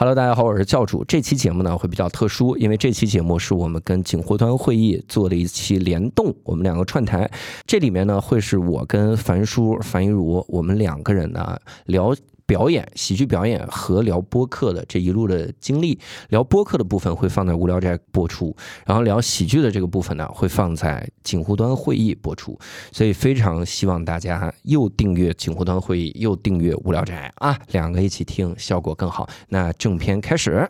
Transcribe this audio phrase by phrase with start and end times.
[0.00, 1.04] Hello，大家好，我是教主。
[1.04, 7.30] 这期节目呢会比较特殊，因为这期节目是我们跟警货端会议做的一期联动，我们两个串台。
[7.66, 12.16] 这里面呢会是我跟樊叔、樊一茹，我们两个人呢聊。
[12.50, 15.96] 表演、喜剧表演和聊播客的这一路的经历，
[16.30, 18.52] 聊播客的部分会放在无聊斋播出，
[18.84, 22.58] 然后聊喜剧的这个部分呢会放在锦湖端会议播出，
[22.90, 29.28] 所以非常希望大家又订阅锦湖端会议，又订阅无聊斋啊，两个一起听效果更好。
[29.48, 30.68] 那正片开始，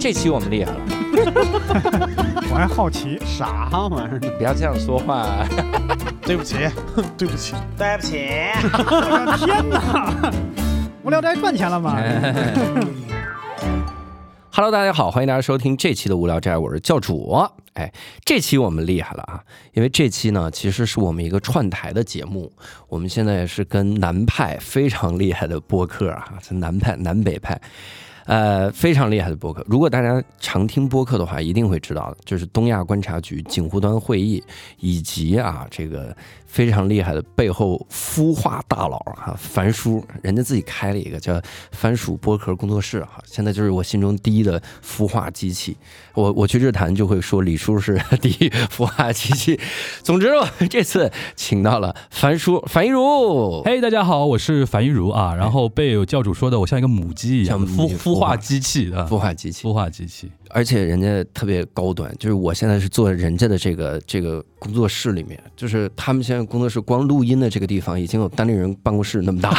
[0.00, 0.80] 这期我们厉害了，
[2.54, 4.30] 我还好奇，啥玩意儿呢？
[4.38, 5.44] 不要这样说话。
[6.22, 6.54] 对不起，
[7.18, 8.28] 对不起，对不起。
[8.62, 10.32] 我的天哪！
[11.02, 12.00] 无聊斋赚钱了吗
[14.52, 17.44] ？Hello，大家好，欢迎大家收听这期的无聊斋，我是教主。
[17.72, 17.92] 哎，
[18.24, 19.42] 这期我们厉害了啊，
[19.72, 22.52] 因为这期呢其实是我们一个串台的节目，
[22.86, 27.60] 我们现在也是跟南派非常厉害的播客啊，是南派南北派。
[28.26, 29.64] 呃，非常厉害的播客。
[29.68, 34.42] 如果大家常听播客的话，一定会知道的，就是东亚观察局锦湖端会议，
[34.80, 36.16] 以及啊这个
[36.54, 45.76] 非常厉害的背后孵化大佬啊，樊叔，人家自己开了一个叫番薯剥壳工作室哈，现在就是我心中第一的孵化机器。
[46.14, 49.58] 我我去日坛就会说李叔是第一孵化机器。
[50.04, 53.60] 总之，我 这次请到了樊叔樊一茹。
[53.64, 55.34] 嘿，大家好，我是樊一茹啊。
[55.34, 60.30] 然后被有教主说的，我像一个母鸡一样，像孵孵化机器啊孵化机器，孵化机器。
[60.54, 69.50] 而且人家特别高端，就是我现在是坐人家的这个这个工作室里面，就是他们现在工作室光录音的这个地方已经有单立人办公室那么大。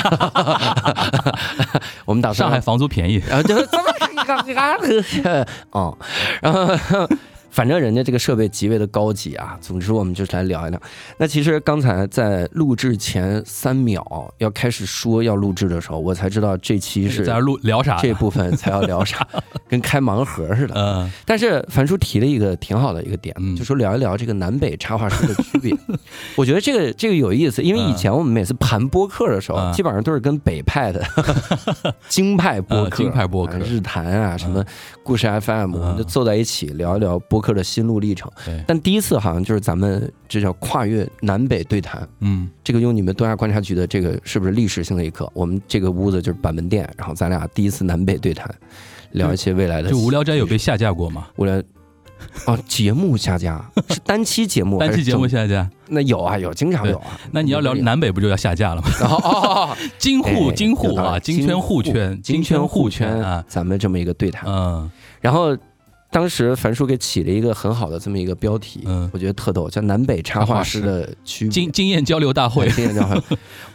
[2.05, 3.83] 我们打算上海房租便宜，然后就这么
[5.71, 5.93] 啊，
[6.41, 7.07] 然后。
[7.55, 9.57] 反正人家这个设备极为的高级啊。
[9.61, 10.81] 总之，我们就来聊一聊。
[11.17, 14.05] 那其实刚才在录制前三秒
[14.39, 17.97] 要开始说要录制的时候，我才知道这期是在录聊啥？
[18.01, 19.25] 这部分才要聊啥，
[19.69, 20.75] 跟开盲盒似的。
[20.77, 25.73] 嗯，但是樊叔提了一个挺好的一个点，嗯就说聊一聊这个南北插画师的区别。
[26.35, 31.01] 我觉得这个这个有意思，因为以前我们每次盘播客的时候，嗯基本上都是跟北派的
[32.09, 34.61] 京派播客、嗯京派播客啊日坛啊、什么
[35.03, 38.31] 故事 FM，我们就坐在一起聊一聊播客的心路历程。
[38.65, 45.29] 但第一次好像就是咱们这叫跨越南北对谈，嗯，这个用你们东亚观察局的这个是不是历史性的一刻？
[45.33, 48.49] 我们这个屋子就是板门店，然后咱俩第一次南北对谈，
[49.11, 51.27] 聊一些未来的就无聊斋有被下架过吗？
[51.35, 51.61] 无聊。
[52.45, 57.19] 哦，节目下架是单期节目 单期节目下架，那有啊有，经常有啊。
[57.29, 58.87] 那你要聊南北不就要下架了吗？
[59.01, 59.31] 哦哦
[59.69, 64.89] 哦， 京沪哎京沪啊，京圈沪圈，京圈沪沪圈啊，咱们这么一个对谈，嗯
[65.19, 65.55] 然后
[66.15, 71.51] 当时樊叔给起了一个很好的这么一个标题，嗯，我觉得特逗，叫南北插画师的区别。
[71.51, 73.21] 经经验交流大会， 经验交流，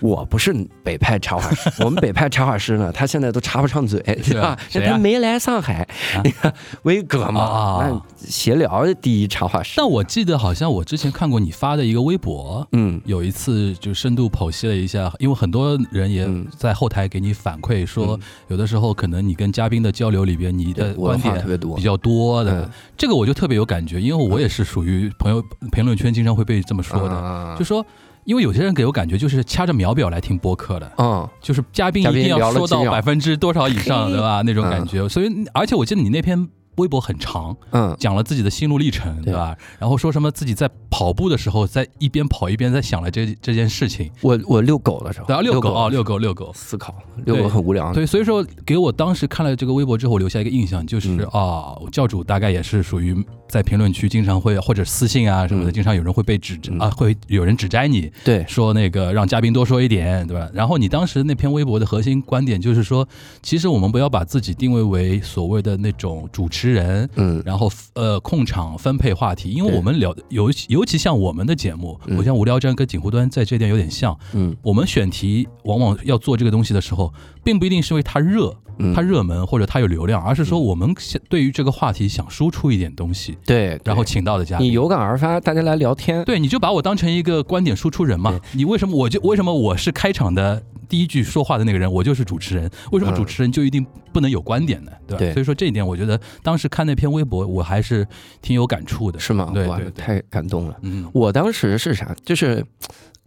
[0.00, 4.48] 我不是北派插画师， 我们北派插画师呢，他现在都插不上嘴， 对吧？
[4.48, 4.58] 啊？
[4.72, 5.86] 他没来上海
[6.16, 6.50] 啊，你看
[6.84, 9.74] 威哥嘛，啊那闲聊的第一插画师。
[9.76, 16.46] 但我记得好像我之前看过你发的一个微博，嗯，有一次就深度剖析了一下，因为很多人也嗯。
[16.56, 21.76] 在后台给你反馈说嗯，有的时候可能你跟嘉宾的交流里边，你的观点话特别多。
[21.76, 25.42] 比较多的嗯，这个我就特别有感觉，因为我也是属于朋友
[25.72, 27.84] 评论圈经常会被这么说的，的就说。
[28.24, 34.42] 因为有些人给我感觉就是掐着秒表来听播客的，嗯，就是嘉宾一定要说到百分之多少以上，对吧？
[34.44, 35.08] 那种感觉。
[35.08, 36.46] 所以，而且我记得你那篇
[36.80, 39.56] 微博很长，嗯，讲了自己的心路历程，对对吧？
[39.78, 46.52] 然后说什么自己在跑步的时候，在一边跑一边在想了这这件事情，我我遛狗的时候，对啊，遛狗啊，遛遛狗，遛狗。
[46.54, 47.92] 思考，遛狗很无聊。
[47.92, 53.14] 对，所以说给我当时看了这个微博之后，留下一个印象，就是嗯啊，教主大概也是属于
[53.50, 55.72] 在评论区经常会或者私信啊什么的，嗯。
[55.72, 56.78] 经常有人会被指嗯。
[56.78, 60.48] 啊，会有人指摘你，对，说那个让嘉宾多说一点，对吧？
[60.54, 63.06] 然后你当时那篇微博的核心观点就是说，
[63.42, 67.42] 其实我们不要把自己定位为所谓的那种主持人，嗯。
[67.44, 72.16] 然后呃控场分配话题，因为我们聊尤其尤其像我们的节目，嗯。
[72.16, 74.56] 我像无聊斋跟锦湖端在这点有点像，嗯。
[74.62, 77.12] 我们选题往往要做这个东西的时候，
[77.42, 78.54] 并不一定是因为它热。
[78.80, 84.66] 嗯，它热门或者它有流量，而是说我们想对于这个话题想输出一点东西，对，然后请到的嘉宾。
[84.66, 86.24] 你有感而发，大家来聊天。
[86.24, 88.40] 对，你就把我当成一个观点输出人嘛。
[88.52, 92.70] 你为什么我就为什么我是开场的第一句说话的那个人，我就是主持人？
[92.90, 94.90] 为什么嗯主持人就一定不能有观点呢？
[95.06, 95.18] 对吧？
[95.18, 98.06] 对所以说这一点，我觉得当时看那篇微博，我还是
[98.40, 99.18] 挺有感触的。
[99.18, 99.50] 是吗？
[99.54, 100.76] 对对对太感动了。
[100.82, 102.14] 嗯，我当时是啥？
[102.24, 102.64] 就是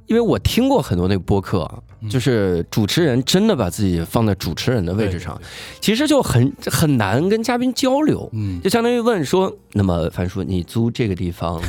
[0.08, 1.70] 因为我听过很多那个播客
[2.10, 5.40] 就是主持人真的把自己放在主持人的位置上，
[5.80, 8.30] 其实就很很难跟嘉宾交流。
[8.34, 11.62] 嗯，就相当于问说，那么樊叔，你租这个地方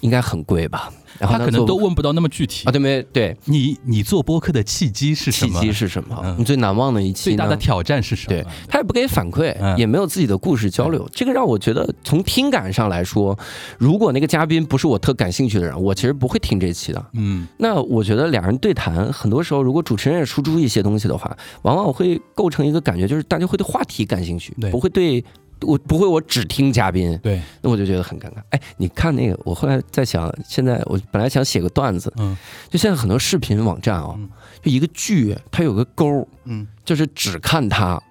[0.00, 0.92] 应该很贵吧？
[1.20, 2.72] 然后他可能都问不到那么具体啊，。
[2.72, 5.66] 对没对，你你做播客的契机是什么契？
[5.66, 6.18] 机是什么？
[6.24, 7.24] 嗯你最难忘的一期？
[7.24, 8.28] 最大的挑战是什么？
[8.30, 13.38] 对他也不给反馈，嗯也没有自己的故事交流，这个让我觉得从听感上来说，
[13.78, 17.06] 如果那个嘉宾不是我特感兴趣的人，我其实不会听这期的。
[17.12, 25.24] 嗯，那我觉得两人对谈，很多时候如果主持人也输出一些东西的话，往往会构成一个感觉，就是大家会对话题感兴趣，不会对。
[25.62, 28.42] 我不会，我只听嘉宾，对，那我就觉得很尴尬。
[28.50, 32.36] 哎，你看那个，我后来在想，现在我本来想写个段子，嗯。
[32.68, 34.28] 就现在很多视频网站啊、嗯。
[34.62, 36.66] 就一个剧，它有个勾，嗯。
[36.84, 38.02] 就是只看它，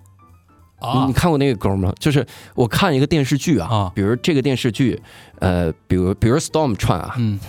[0.82, 1.06] 你啊。
[1.08, 1.94] 你看过那个勾吗？
[2.00, 2.26] 就是
[2.56, 3.92] 我看一个电视剧啊，啊。
[3.96, 5.02] 比如这个电视剧，
[5.40, 7.40] 呃，比如比如 Storm 串啊，嗯，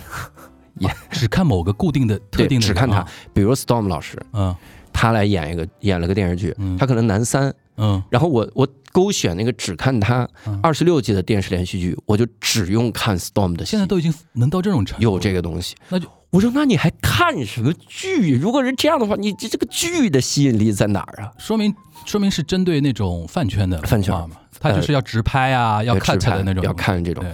[0.79, 4.55] 也啊 只看某个固定的特，定的只看他啊，比如 Storm 老师，嗯。
[4.93, 6.77] 他来演一个演了个电视剧，嗯。
[6.77, 8.01] 他可能男三，嗯。
[8.09, 10.59] 然后我我勾选那个只看他嗯。
[10.63, 18.37] 二十六集的电视连续剧，我就只用看 Storm 的戏，现在都已经能到这种程度，有这个东西，那就我说那你还看什么剧？
[18.37, 21.31] 如果是这样的话，你这这个剧的吸引力在哪儿啊？
[21.37, 21.73] 说明
[22.05, 24.13] 说明是针对那种饭圈的饭圈。
[24.15, 24.29] 嘛，
[24.59, 27.25] 他就是要直拍啊，要要 cut 直拍的那种，要看这种。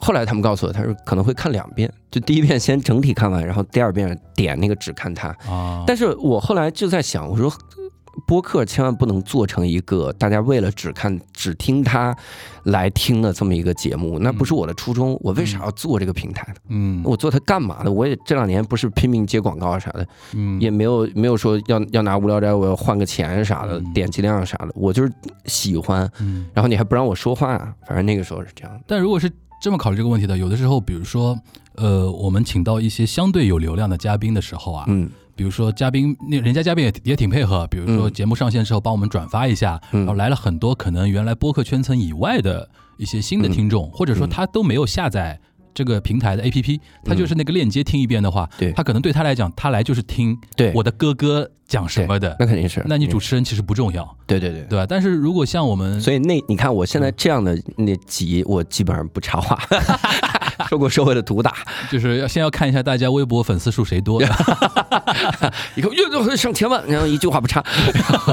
[0.00, 5.28] 后来他们告诉我，他说可能会看两遍，就第一遍先整体看完，然后第二遍点那个只看他。
[5.50, 7.52] 啊，但是我后来就在想，我说
[8.26, 12.16] 播客千万不能做成一个大家为了只看只听他
[12.64, 15.18] 来听的这么一个节目，那不是我的初衷。
[15.22, 16.60] 我为啥要做这个平台呢？
[16.68, 17.90] 嗯我做它干嘛呢？
[17.90, 25.12] 我也这两年不是拼命接广告啥的，嗯也没有没有说要要拿无聊斋我要换个钱啥的，嗯点击量啥的，我就是
[25.46, 26.10] 喜欢。
[26.20, 27.56] 嗯，然后你还不让我说话，
[27.86, 28.80] 反正那个时候是这样的。
[28.86, 29.30] 但如果是
[29.60, 31.36] 这么考虑这个问题的，有的时候，比如说，
[31.74, 45.38] 呃，我们请到一些相对有流量的嘉宾的时候啊，嗯比如说嘉宾那人家嘉宾也也挺配合，比如说嗯节目上线之后帮我们转发一下，嗯然后来了很多可能原来播客圈层以外的一些新的听众，或者说嗯他都没有下载。
[45.74, 52.82] 这个平台的 APP，他就是那个链接听一遍的话，对他可能对他来讲，他来就是听对我的哥哥讲什么的，那肯定是。
[52.86, 54.62] 那你主嗯持人其实不重要，对对对。
[54.62, 54.84] 对吧？
[54.88, 59.56] 但是如果像我们，所以那你看我现在这样的那集，我基本上不插话，
[60.68, 61.54] 受过社会的毒打，
[61.90, 64.22] 就是要先要看一下大家微博粉丝数谁多。
[65.76, 67.62] 以后又又上千万，然后一句话不差。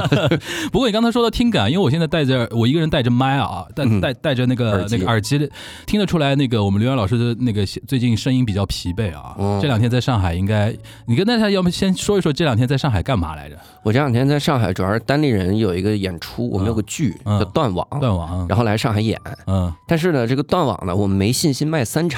[0.72, 5.50] 不过你刚才说到听感，因为我现在戴着我一个人戴着麦啊，带嗯带带着那个那个耳机，
[5.86, 9.34] 听得出来那个我们刘洋老师的那个最近声音比较疲惫啊。
[9.38, 10.74] 嗯这两天在上海，应该
[11.06, 13.56] 你跟大家要么先说一说这两天在上海干嘛来着？
[13.82, 19.20] 我这两天在上海，主要是单立人有一个演出，我们有个剧嗯叫《断网》，断网，然后来上海演。
[19.46, 22.15] 嗯但是呢，这个断网呢，我们没信心卖三场，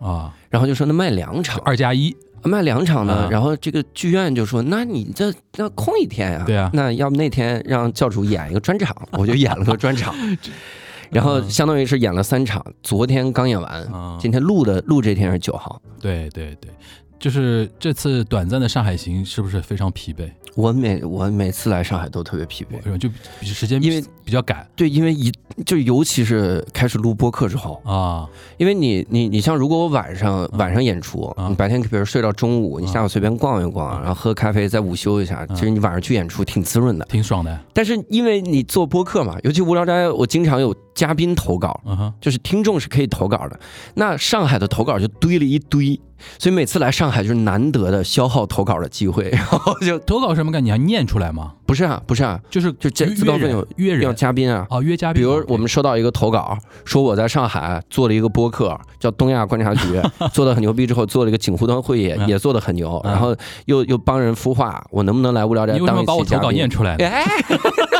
[0.00, 6.44] 啊，然后就说那卖两场，二加一，卖两场呢嗯，然后这个剧院就说，那你这那空一天呀？
[6.46, 10.14] 对啊那要不那天让教主演一个专场，我就演了个专场，
[11.10, 15.80] 然后相当于是演了三场，昨天刚演完，嗯，今天录的录这天是九号。
[16.00, 16.70] 对对对，
[17.18, 20.30] 就是这次短暂的上海行是不是非常疲惫？
[20.54, 23.10] 我每我每次来上海都特别疲惫，就
[23.42, 24.66] 时间因为比较赶。
[24.74, 25.30] 对，因为一
[25.66, 28.26] 就尤其是开始录播客之后，啊，
[28.56, 37.04] 因为你你你像如果我晚上晚上演出，嗯你白天比如睡到中午，你下午随便逛一逛，嗯然后喝咖啡再午休一下，嗯其实你晚上去演出挺滋润的。
[37.04, 37.60] 挺爽的。
[37.74, 43.60] 但是因为你做播客嘛，尤其无聊斋，我经常有嘉宾投稿，嗯哼，就是听众是可以投稿的。
[43.92, 46.00] 那上海的投稿就堆了一堆，
[46.38, 50.64] 所以每次来上海就是难得的消耗投稿的机会，然后 就投稿什么感？
[50.64, 51.52] 你要念出来吗？
[51.66, 54.66] 不是啊，不是啊，就是就这自告奋勇约人嘉宾啊。
[54.70, 55.20] 哦，约嘉宾。
[55.20, 60.00] 比如我们收到一个投稿，说我在上海做了一个播客，叫东亚观察局，
[60.32, 63.34] 做的很牛逼，之后做了一个景湖端会议，嗯也做的很牛，嗯然后
[63.66, 66.50] 又又帮人孵化，我能不能来无聊斋你为什当一么把我投稿？
[66.52, 66.96] 念出来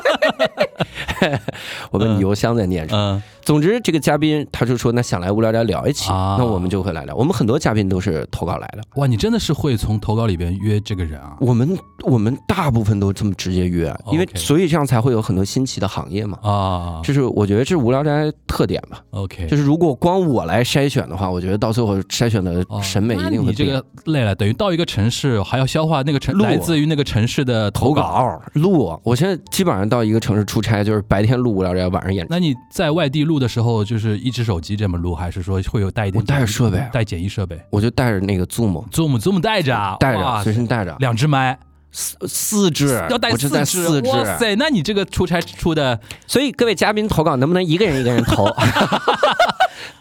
[1.90, 3.00] 我们邮箱在念出来。
[3.00, 7.14] 嗯总之，这个嘉宾他就说，那想来无聊斋聊一期，啊那我们就会来聊。
[7.14, 11.36] 我们很多嘉宾都是投稿来的，哇，你真的是会从投稿里边约这个人啊？
[11.38, 16.36] 我们我们大部分都这么直接约，因为所以这样才会有很多新奇的行业嘛。
[16.42, 19.00] 啊就是我觉得这是无聊斋特点吧。
[19.10, 23.46] ，OK，就是如果光我来筛选的话，我觉得到最后筛选的哦审美一定会变。
[23.46, 28.02] 你这个累了，等于到一个城市还要消化那个城录来自于那个城市的投稿。
[28.02, 32.26] 稿录，我现在基本上到一个城市出差，就是白天录无聊斋，晚上演。
[32.30, 36.22] 那你在外地录的时候，就是一只手机这么录，还是说会有带一点？
[36.22, 41.58] 我带着设备啊带简易设备我就带着那个 Zoom，，Zoom Zoom 带着啊，带哇着随身带着两只麦，
[41.98, 43.88] 四四只，要带四支。
[44.02, 45.98] 哇塞，那你这个出差出的
[46.28, 48.46] 所以各位嘉宾投稿能不能一个人一个人投？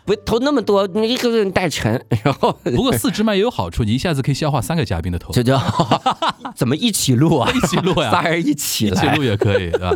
[0.04, 5.60] 不投那么多，你一个人带沉， 然后不过四支麦也有好处，你一下子可以消化三个嘉宾的头，就叫
[6.56, 7.50] 怎么一起录啊？
[7.52, 9.24] 一起录呀，仨人一起来一起录。
[9.24, 9.92] 也可以，对吧？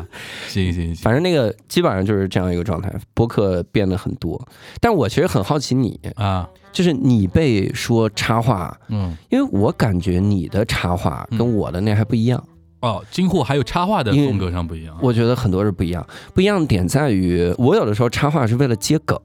[0.48, 4.42] 行行行，反正那个基本上就是这样一个状态，播客变得很多。
[4.80, 12.44] 但我其实很好奇你，啊，就是你被说插话，嗯，因为我感觉你的插话跟我的那还不一样。
[12.82, 14.96] 哦，今后还有插画的风格上不一样。
[15.02, 19.20] 我觉得很多是不一样，不一样的点在于，我有的时候插话是为了接梗，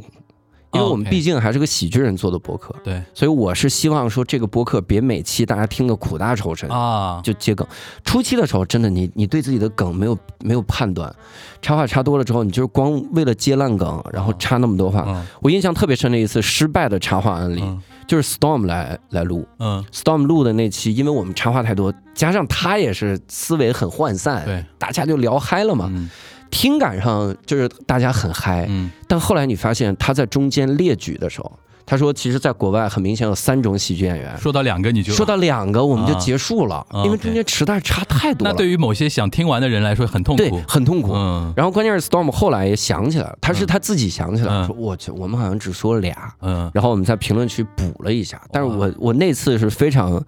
[0.75, 3.03] 因为我们毕竟还是个喜剧人做的播客，对。
[3.15, 6.69] 所以我是希望说这个播客别每期大家听的苦大仇深。
[6.69, 7.67] 啊，就接梗，
[8.05, 11.15] 初期的时候真的你你对自己的梗没有没有判断，
[11.63, 15.05] 插话插多了之后，你就是光为了接烂梗，然后插那么多话。
[15.07, 15.25] 嗯。
[15.41, 17.81] 我印象特别深的一次失败的插话案例，嗯。
[18.07, 19.49] 就是 Storm 来来录。
[19.59, 25.87] 嗯，Storm 录的那期，因为我们插话太多，加上他也是思维很涣散，对，大家就聊嗨了嘛。
[25.91, 26.11] 嗯
[26.55, 28.89] 听感上就是大家很嗨，嗯。
[29.09, 31.53] 但后来你发现他在中间列举的时候，
[31.85, 38.53] 他说其实在国外很明显有三种喜剧演员，说到两个你就说到两个我们就结束了，啊因为中间实在是差太多了。
[38.53, 40.63] 那对于某些想听完的人来说很痛对苦。
[40.69, 41.13] 很痛苦。
[41.13, 41.53] 嗯。
[41.57, 43.67] 然后关键是 Storm 后来也想起来了，他是嗯。
[43.67, 46.71] 他自己想起来说我去，我们好像只说了俩，嗯。
[46.73, 50.23] 然后我们在评论区补了一下，但是我我那次是非常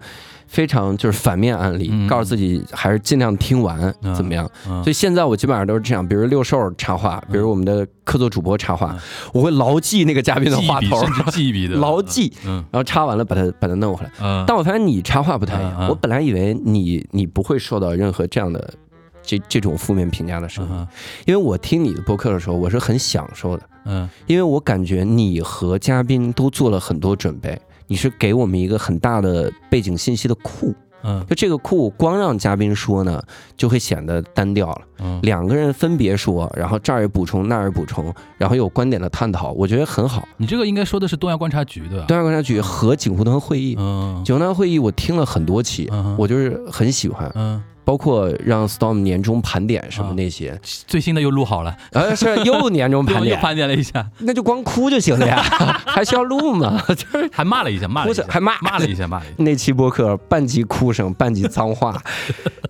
[0.47, 2.07] 非常就是反面案例，嗯。
[2.07, 4.15] 告诉自己还是尽量听完嗯。
[4.15, 4.49] 怎么样。
[4.67, 4.83] 嗯。
[4.83, 8.97] 所以现在我基本上都是这样，比如六兽插话，比如我们的客座主播插话，
[9.33, 11.75] 我会牢记那个嘉宾的话头，甚至记一笔的。
[11.79, 12.63] 牢记，嗯。
[12.71, 14.11] 然后插完了把它把它弄回来。
[14.21, 18.73] 嗯，但我发现你插话不太一样，我本来以为你你不会受到任何这样的
[19.21, 20.87] 这这种负面评价的声音，嗯。
[21.25, 24.09] 因为我听你的播客的时候，我是很享受的，嗯。
[24.25, 31.25] 因为我感觉你和嘉宾都做了很多准备，你是给我们一个很大的背景信息的库，嗯。
[31.27, 33.21] 就这个库光让嘉宾说呢，
[33.55, 34.81] 就会显得单调了。
[34.99, 35.19] 嗯。
[35.23, 40.27] 两个人分别说，然后这儿也补充，那儿也补充，然后有观点的探讨，我觉得很好。
[40.37, 42.05] 你这个应该说的是东亚观察局对吧？
[42.07, 44.21] 东亚观察局和景湖灯会议，嗯。
[44.25, 55.41] 景湖灯会议我听了很多期，嗯我就是很喜欢，嗯，包括让 Storm 年终盘点什么那些，最新的又录好了，呃，是又年终 盘又点，盘点了一下，那就光哭就行了呀，
[55.87, 56.83] 还需要录吗？
[56.89, 58.59] 就是还骂了一下，骂了一下，还骂。
[58.59, 59.35] 骂了一下，骂了一下。
[59.37, 61.97] 那期播客半集哭声，半集脏话，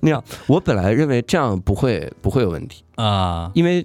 [0.02, 3.84] 那样我本来认为这样不会不会有问题，啊，因为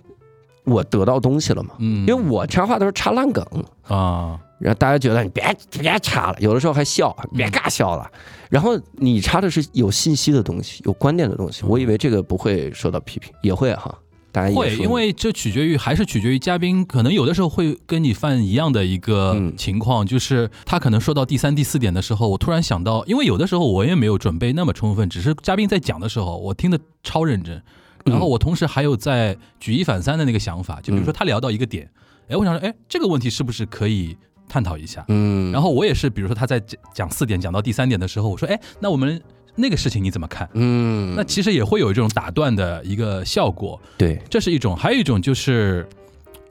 [0.65, 1.71] 我得到东西了嘛。
[1.79, 3.43] 嗯，因为我插话都是插烂梗，
[3.89, 5.45] 啊，然后大家觉得你别
[5.79, 8.11] 别插了，有的时候还笑，别尬笑了。
[8.49, 13.99] 然后你插的是有信息的东西，有观点的东西，我以为这个不会受到批评，也会哈。
[14.31, 19.55] 大家也会，因为这取决于还是取决于嘉宾，可能有的时候会跟你犯一样的一个嗯。
[19.59, 27.63] 情况，就是他可能说到第三、第四点的时候，我突然想到，因为有的时候我也没有准备那么充分，只是嘉宾在讲的时候，我听得超认真，
[28.07, 31.91] 然后我同时还有在举一反三的那个想法，就比如说他聊到一个点，
[32.29, 34.17] 哎，我想说，哎，这个问题是不是可以
[34.49, 35.05] 探讨一下？
[35.09, 39.21] 嗯，然后我也是，比如说他在讲讲四点讲到第三点的时候，我说，哎，那我们
[39.55, 40.49] 那个事情你怎么看？
[40.55, 43.81] 嗯，那其实也会有这种打断的一个效果。
[43.99, 45.87] 对，这是一种，还有一种就是，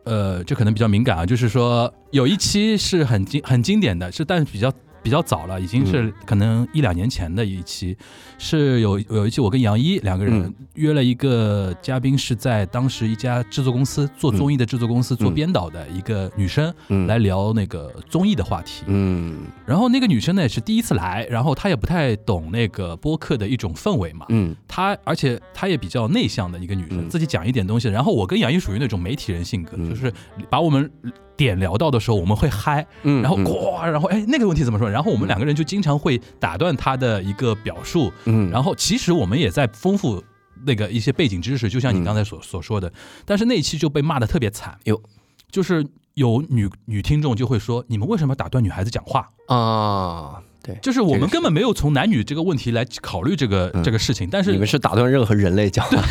[0.03, 4.71] 呃，这可能比较敏感啊，就是说有一期是很经很经典的，是但是比较
[5.03, 7.97] 比较早了，已经是可能一两年前的一期，
[8.37, 10.53] 是有有一期我跟杨一两个人嗯。
[10.75, 17.05] 约了一个嘉宾，是在当时一家制作公司做综艺的制作公司做嗯编导的一个女生嗯。
[17.07, 19.37] 来聊那个综艺的话题，嗯。
[19.65, 24.55] 然后那个女生呢也是第一次来，然后她也不太懂那个播客的一种氛围嘛，嗯。
[24.67, 27.09] 她而且她也比较内向的一个女生，嗯。
[27.09, 27.89] 自己讲一点东西。
[27.89, 29.89] 然后我跟杨一属于那种媒体人性格，嗯。
[29.89, 30.11] 就是
[30.49, 30.89] 把我们
[31.35, 33.43] 点聊到的时候，我们会嗨，嗯，然后嗯。
[33.43, 34.89] 呱，然后哎那个问题怎么说？
[34.91, 40.23] 然后我们两个人就经常会打断他的一个表述，嗯，然后其实我们也在丰富
[40.65, 42.91] 那个一些背景知识，就像你刚才所所说的。
[43.25, 45.01] 但是那一期就被骂的特别惨，有，
[45.49, 49.29] 就是有女女听众就会说，你们为什么要打断女孩子讲话？
[49.47, 53.83] 啊，对，就是我们根本没有从男女这个问题来考虑这个、嗯。
[53.83, 56.03] 这个事情，但是你们是打断任何人类讲话，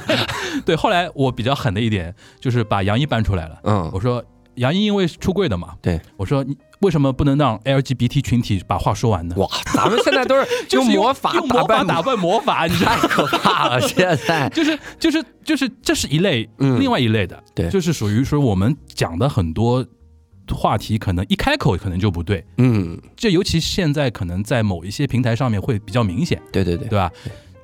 [0.66, 3.90] 对后来我比较狠的一点就是把杨一搬出来了，嗯。
[3.92, 4.24] 我说
[4.56, 9.34] 杨一因为出柜的嘛，对，我说你为什么不能让 LGBT 群体把话说完呢？
[9.38, 10.46] 哇，咱们现在都是
[10.76, 12.74] 用魔法用魔法打败魔法，你？
[12.74, 19.84] 太可怕了， 现在，就是就是就是这是一类，嗯另外一类的，对就是属于说我们讲的很多
[20.52, 26.40] 话题，可能一开口可能就不对，嗯，这尤其现在可能在某一些平台上面会比较明显。
[26.52, 27.10] 对对对，对吧？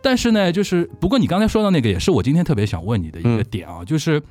[0.00, 4.22] 但是呢，就是不过你刚才说到那个，也是我今天特别想问你的一个嗯点啊，就是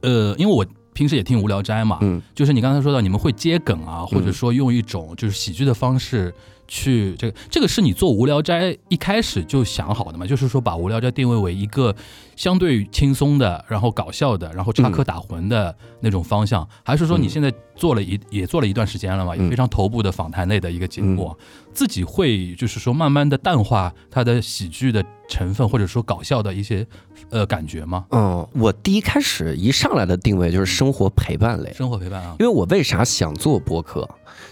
[0.00, 0.64] 呃，因为我
[0.98, 2.20] 平时也听无聊斋嘛，嗯。
[2.34, 6.34] 就是你刚才说到你们会接梗啊，或者说用一种就是喜剧的方式
[6.68, 10.26] 去这个这个是你做无聊斋一开始就想好的嘛？
[10.26, 11.94] 就是说把无聊斋定位为一个
[12.36, 21.34] 相对轻松的，然后搞笑的，然后插科打诨的那种方向，还是说你现在做了一也做了一段时间了嘛，也非常头部的访谈类的一个节目，
[21.72, 26.86] 自己会就是说慢慢的淡化它的喜剧的成分，或者说搞笑的一些
[27.30, 28.04] 呃感觉吗？
[28.10, 34.06] 嗯，我第一开始一上来的定位就是生活陪伴类，生活陪伴啊，因为我为啥想做播客？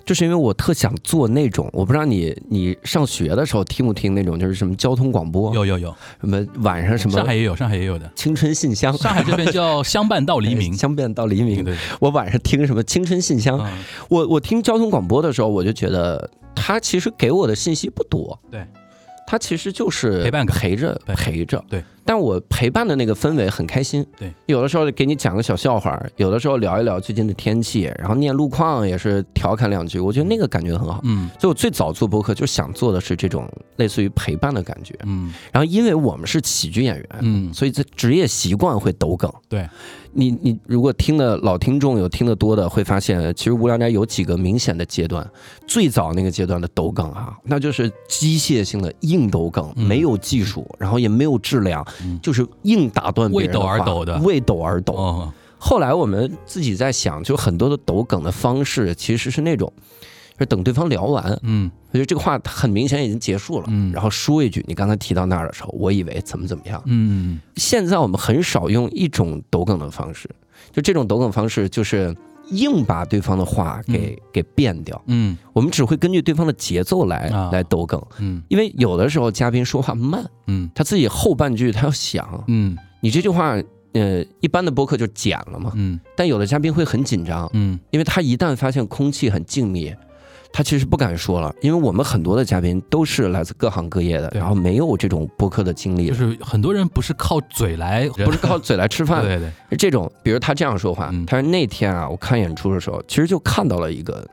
[0.04, 7.16] 就是因为我特想做那种，我不知道你你上学的时候听不听那种，就是什么交通广播，有有有，什么晚上什么？
[7.16, 8.10] 上海也有，上海也有的。
[8.14, 11.64] 青春信箱，上海这边叫 相伴到黎明，相伴到黎明。
[11.64, 13.58] 对，我晚上听什么青春信箱，
[14.08, 18.66] 我我听交通广播的时候，我就觉得它其实给我的信息不多，对，
[19.26, 21.82] 它其实就是陪伴陪着陪着，对。
[22.06, 33.46] 但我陪伴的那个氛围很开心，对，有的时候给你讲个小笑话，有的时候聊一聊最近的天气，然后念路况也是调侃两句，我觉得那个感觉很好，嗯，所以我最早做播客就想做的是这种
[33.76, 39.68] 类似于陪伴的感觉，嗯，然后因为我们是喜剧演员，嗯，所以这职业习惯会抖梗，对，
[40.12, 45.28] 你你如果听的老听众有听得多的，会发现其实无聊斋有几个明显的阶段，
[45.66, 51.84] 最早那个阶段的抖梗啊，那就是机械性的硬抖梗，没有技术，然后也没有质量，
[52.22, 52.90] 就是硬。
[52.90, 55.30] 打断为抖而抖的，为抖而抖。
[55.58, 59.70] 后来我们自己在想，就很多的抖梗的方式，其实是那种，
[60.38, 70.30] 就等对方聊完，嗯，我觉得这个话很明显已经结束了，嗯，然后说一句，你刚才提到那儿的时候，我以为怎么怎么样，嗯，现在我们很少用一种抖梗的方式，
[70.72, 72.14] 就这种抖梗方式就是
[72.50, 80.24] 硬把对方的话给给变掉，嗯，我们只会根据对方的节奏来来抖梗，嗯，因为有的时候嘉宾说话慢。
[80.46, 83.56] 嗯，他自己后半句他要想，嗯，你这句话，
[83.94, 89.96] 呃，一般的播客就剪了嘛，嗯，但有的嘉宾会很紧张，嗯，因为他一旦发现空气很静谧，
[90.52, 104.26] 他其实不敢说了，因为我们很多的嘉宾都是来自各行各业的，然后没有这种播客的经历，就是很多人不是靠嘴来，不是靠嘴来吃饭，对对，这种，比如他这样说话，他说那天啊，我看演出的时候，其实就看到了一个。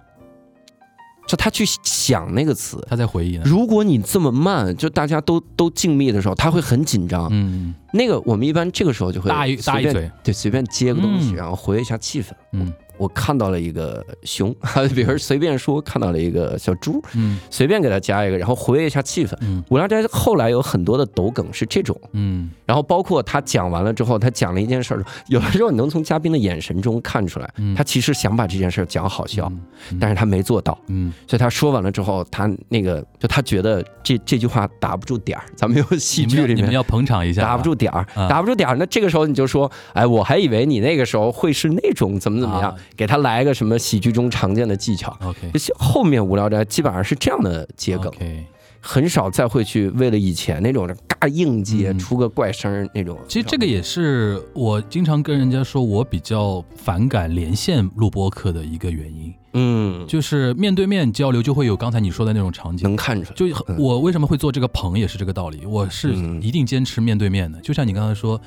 [1.26, 3.40] 就他去想那个词，他在回忆。
[3.46, 7.30] 如果你这么慢，就大家都都静谧的时候，他会很紧张。
[7.32, 12.32] 嗯，那个我们一般这个时候就会大一大一嘴，对，随便接个东西，然后活跃一下气氛。
[12.52, 12.74] 嗯。
[12.98, 14.54] 我看到了一个熊，
[14.94, 19.34] 比如随便说看到了一个小猪，嗯，随便给他加一个，然后活跃一下气氛。
[19.42, 29.52] 嗯，无聊斋后来有很多的抖梗是这种，嗯，然后包括他讲完了之后，他讲了一件事儿，有的时候你能从嘉宾的眼神中看出来，他其实想把这件事儿讲好笑，
[30.00, 43.64] 但是他没做到，嗯，所以他说完了之后，他那个就他觉得这这句话打不住点儿，咱们有戏剧里面要捧场一下，打不住点儿，打不住点儿，那这个时候你就说，哎，我还以为你那个时候会是那种怎么怎么样，给他来个什。
[43.64, 48.12] 么喜剧中常见的技巧？OK，后面无聊斋基本上是这样的接梗，
[48.82, 53.18] 很少再会去为了以前那种嘎硬接出个怪声那种。
[53.26, 59.34] 其实这个也是我经常跟人家说我比较反感连线录播课的一个原因。
[59.54, 63.36] 嗯，就是面对面交流就会有刚才你说的那种场景，能看出来。
[63.36, 63.46] 就
[63.78, 67.62] 我为什么会做这个棚也是这个道理，我是一定坚持面对面的。
[67.62, 68.42] 就像你刚才说。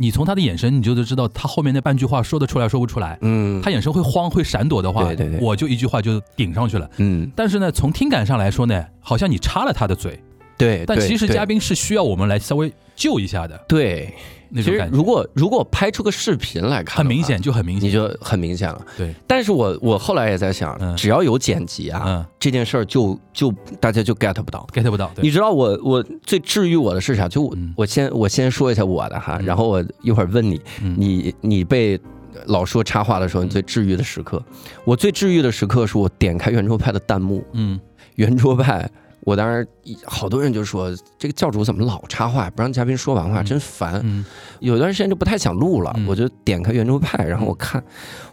[0.00, 3.18] 你从他的眼神，你就都知道他后面那半句话说得出来说不出来。
[3.20, 6.88] 嗯，他眼神会慌会闪躲的话，对对对，我就一句话就顶上去了。
[6.96, 10.18] 嗯，但是呢，从听感上来说呢，好像你插了他的嘴。
[10.56, 13.62] 对，但其实嘉宾是需要我们来稍微救一下的。
[13.68, 14.14] 对。
[14.56, 18.84] 其实，如果如果拍出个视频来看，很明显就很明显，你就很明显了。
[18.96, 25.10] 对，但是我我后来也在想，只要有剪辑啊，这件事儿就就大家就 get 不到，get 不到。
[25.22, 27.28] 你知道我我最治愈我的是啥？
[27.28, 30.60] 就我先我先说一下我的哈，然后我一会儿问你，
[30.96, 32.00] 你你被
[32.46, 34.42] 老说插话的时候，你最治愈的时刻，
[34.84, 37.78] 我最治愈的时刻是我点开圆桌派的弹幕，嗯，
[38.16, 38.90] 圆桌派。
[39.22, 39.66] 我当时
[40.04, 44.24] 好多人就说这个教主怎么老插话，不让嘉宾说完话，真烦。
[44.60, 47.82] 有段时间就不太想录了，我就点开圆桌派，然后我看，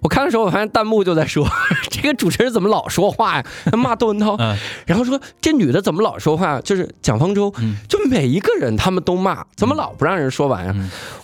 [0.02, 1.47] 我看的时候我发现弹幕就在说
[1.91, 4.38] 这个主持人怎么老说话呀，骂窦文涛，
[4.86, 7.54] 然后说这女的怎么老说话，就是蒋方舟，
[7.88, 10.76] 就每一个人他们都骂，怎么老不让人说完呀？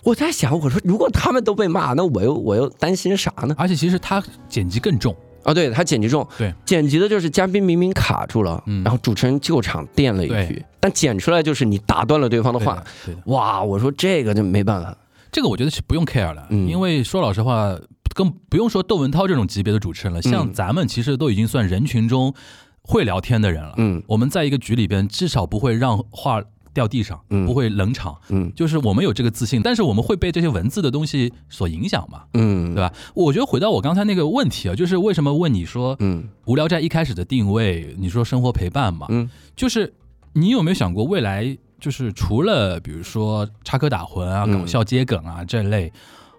[0.03, 3.55] 我在想，我说如果他们都被骂，那我又我又担心啥呢？
[3.57, 5.15] 而且其实他剪辑更重。
[5.43, 6.53] 啊，对他剪辑重，对。
[6.65, 12.83] 剪辑的就是嘉宾明明卡住了，然后主持人救场垫了一句，但剪出来就是你打断了对方的话，
[13.25, 14.97] 哇，我说这个就没办法，
[15.31, 17.77] 这个我觉得是不用 care 了，因为说老实话，
[18.15, 22.33] 更不用说窦文涛这种级别的主持人了，像咱们其实都已经算人群中
[22.81, 26.41] 会聊天的人了，嗯，我们在一个局里边至少不会让话。
[26.73, 27.45] 掉地上，嗯。
[27.45, 28.15] 不会冷场。
[28.29, 28.51] 嗯。
[28.55, 32.91] 就是我们有这个自信，但是我们会被这些文字的东西所影响嘛，嗯，对吧？
[33.13, 36.27] 我觉得回到我刚才那个问题啊，就是为什么问你说嗯。
[36.45, 39.29] 无聊斋一开始的定位，你说生活陪伴嘛，嗯。
[39.55, 39.93] 就是
[40.33, 44.59] 你有没有想过未来，就是除了比如说插科打诨啊、嗯。
[44.59, 45.91] 搞笑接梗啊这类，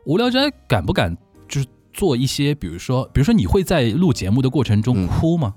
[0.05, 1.17] 无聊斋敢不敢
[1.49, 5.07] 就是做一些，比如说，比如说你会在录节目的过程中嗯。
[5.07, 5.55] 哭吗？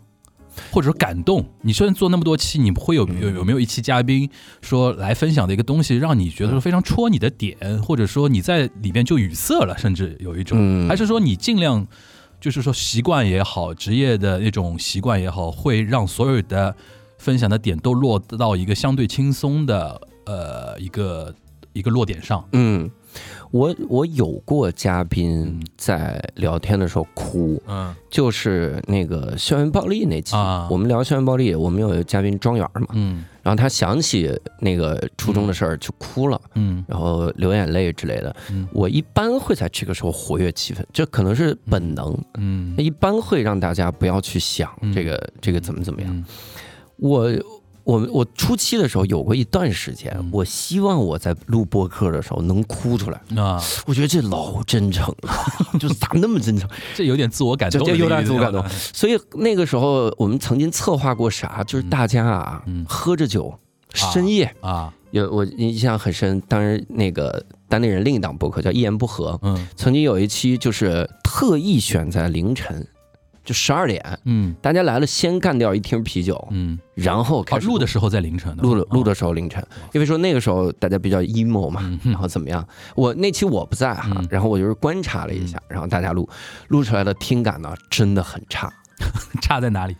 [0.72, 1.46] 或者说感动？
[1.62, 4.30] 你虽然做那么多期，你会有嗯有有没有一期嘉宾
[4.62, 11.86] 说来分享的一个东西，让你觉得说非常戳你的点，或者说你在里边就语塞了，甚至有一种，嗯还是说你尽量
[12.40, 16.76] 就是说习惯也好，职业的那种习惯也好，会让所有的
[17.18, 21.34] 分享的点都落到一个相对轻松的呃一个
[21.74, 22.48] 一个落点上。
[22.52, 22.90] 嗯，
[23.52, 25.64] 我我有过嘉宾嗯。
[25.78, 27.94] 在聊天的时候哭，嗯。
[28.10, 30.68] 就是那个校园暴力那期，啊。
[30.70, 33.24] 我们聊校园暴力，我们有一个嘉宾庄园嘛，嗯。
[33.44, 36.84] 然后他想起那个初中的事儿就哭了，嗯。
[36.88, 38.36] 然后流眼泪之类的。
[38.52, 38.68] 嗯。
[38.74, 42.76] 我一般会在这个时候活跃气氛，这可能是本能，嗯。
[42.78, 44.94] 一般会让大家不要去想嗯。
[44.94, 46.16] 这个这个怎么怎么样。
[46.16, 46.26] 嗯。
[46.98, 47.30] 我
[47.88, 53.22] 我我初期的时候有过一段时间嗯，我希望我在录播客的时候能哭出来。
[53.42, 56.70] 啊，我觉得这老真诚了，就是咋那么真诚？
[56.94, 58.62] 这有点自我感动的这这有点自我感动。
[58.70, 63.58] 所以那个时候我们曾经策划过啥，就是大家啊嗯喝着酒，
[63.94, 66.42] 深夜啊，有我印象很深。
[66.42, 72.86] 当时那个单立人另一档播客叫《一言不合》，嗯曾经有一期就是特意选在凌晨，
[73.48, 74.54] 就十二点，嗯。
[74.62, 82.12] 大家来了先干掉一听啤酒，嗯，然后哦开，始录的时候在凌晨录了录的时候凌晨，因为说那个时候大家比较 emo 嘛，嗯。
[82.12, 82.68] 然后怎么样？
[82.94, 86.28] 我那期我不在哈嗯，然后我就是观察了一下，然后大家录。
[86.68, 88.70] 录出来的听感呢真的很差。
[89.42, 89.96] 差在哪里？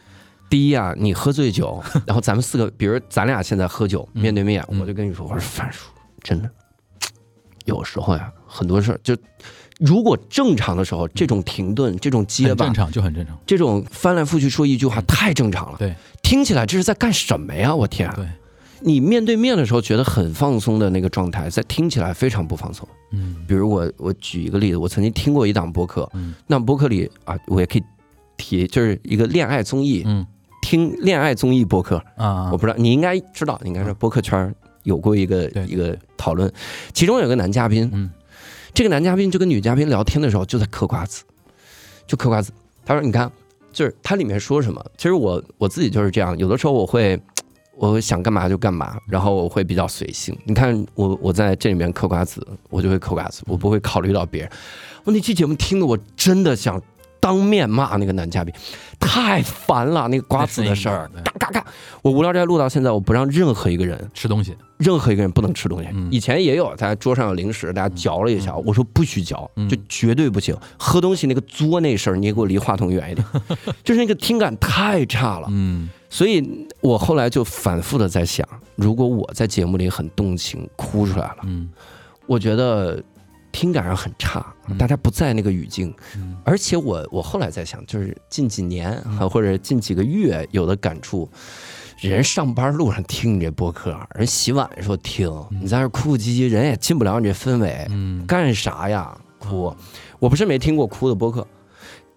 [0.50, 4.22] 第一啊，你喝醉酒， 然后咱们四个，比如咱俩现在喝酒嗯。
[4.22, 4.82] 面对面，嗯。
[4.82, 5.86] 我就跟你说，我说范叔，
[6.22, 6.50] 真的，
[7.66, 9.16] 有时候呀，很多事儿就，
[9.80, 13.38] 如果正常的时候，这种停顿、这种结巴很正、常，就很正常。
[13.46, 15.78] 这种翻来覆去说一句话，太正常了。
[15.78, 15.94] 对。
[16.24, 17.74] 听起来这是在干什么呀？
[17.74, 18.14] 我天啊！
[18.16, 18.28] 对，
[18.82, 22.88] 你面对面的时候觉得很放松的那个状态，在听起来非常不放松。
[23.12, 23.38] 嗯。
[23.48, 26.34] 比如我我举一个例子，我曾经听过一档播客，嗯。
[26.48, 27.84] 那播客里啊，我也可以
[28.36, 30.26] 提，就是一个恋爱综艺，嗯。
[30.60, 36.52] 听恋爱综艺播客，啊，我不知道你应该知道，应该是播客圈有过一个一个讨论，
[36.92, 38.10] 其中有个男嘉宾，嗯
[38.78, 41.24] 这个男嘉宾就跟女嘉宾聊天的时候就在嗑瓜子，
[42.06, 42.52] 就嗑瓜子。
[42.86, 43.32] 他说：“你看，
[43.74, 47.20] 就是他里面说什么，其实我我自己就是这样，有的时候我会。”
[47.76, 50.36] 我想干嘛就干嘛，然后我会比较随性。
[50.46, 54.52] 你看我我在这里面嗑瓜子，我就会嗑瓜子，我不会考虑到别人。
[55.04, 56.80] 我那期节目听的我真的想
[57.28, 58.54] 当面骂那个男嘉宾，
[58.98, 61.66] 太烦了，那个瓜子的事儿，嘎嘎嘎！
[62.02, 65.90] 我无聊斋录到现在，我不让任何一个人吃东西，任何一个人不能吃东西。
[65.92, 70.56] 嗯以前也有，大家桌上有零食，大家嚼了一下，我说不许嚼，嗯就绝对不行。
[70.80, 73.28] 喝东西那个作那事儿，你也给我离话筒远一点，
[73.84, 75.48] 就是那个听感太差了。
[75.52, 81.70] 嗯所以我后来就反复的在想，如果我在节目里很动情哭出来了，嗯
[82.26, 83.04] 我觉得
[83.58, 85.92] 听感上很差嗯，大家不在那个语境。
[86.16, 91.28] 嗯而且我我后来在想，就是近几年啊，或者近几个月有的感触，
[92.00, 95.28] 人上班路上听你这播客，人洗碗的时候听，
[95.60, 99.18] 你在那哭哭唧唧，人也进不了你这氛围，嗯干啥呀？
[99.40, 99.76] 哭！
[100.20, 101.48] 我不是没听过哭的播客。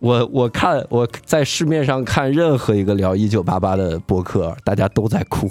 [0.01, 5.49] 我我看我在市面上看任何一个聊一九八八的博客，大家都在哭，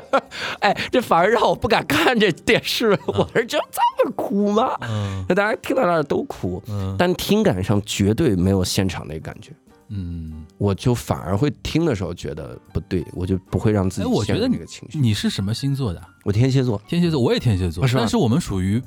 [0.60, 2.90] 哎，这反而让我不敢看这电视。
[3.06, 4.76] 我说这这么哭吗？
[4.82, 9.50] 嗯那大家听到那儿都哭，嗯但听感上绝对没有现场那个感觉。
[9.88, 14.98] 嗯，我就反而会听的时候觉得不对，我就不会让自己哎我觉陷入得那个情绪。
[14.98, 16.02] 你是什么星座的？
[16.24, 18.82] 我天蝎座，天蝎座，我也天蝎座，但是我们属于，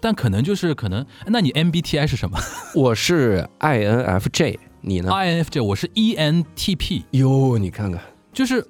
[0.00, 2.38] 但可能就是可能，那你 MBTI 是什么
[2.74, 8.00] 我是 INFJ，你呢？？INFJ 我是 E ENTP，哟，你看看，
[8.32, 8.64] 就是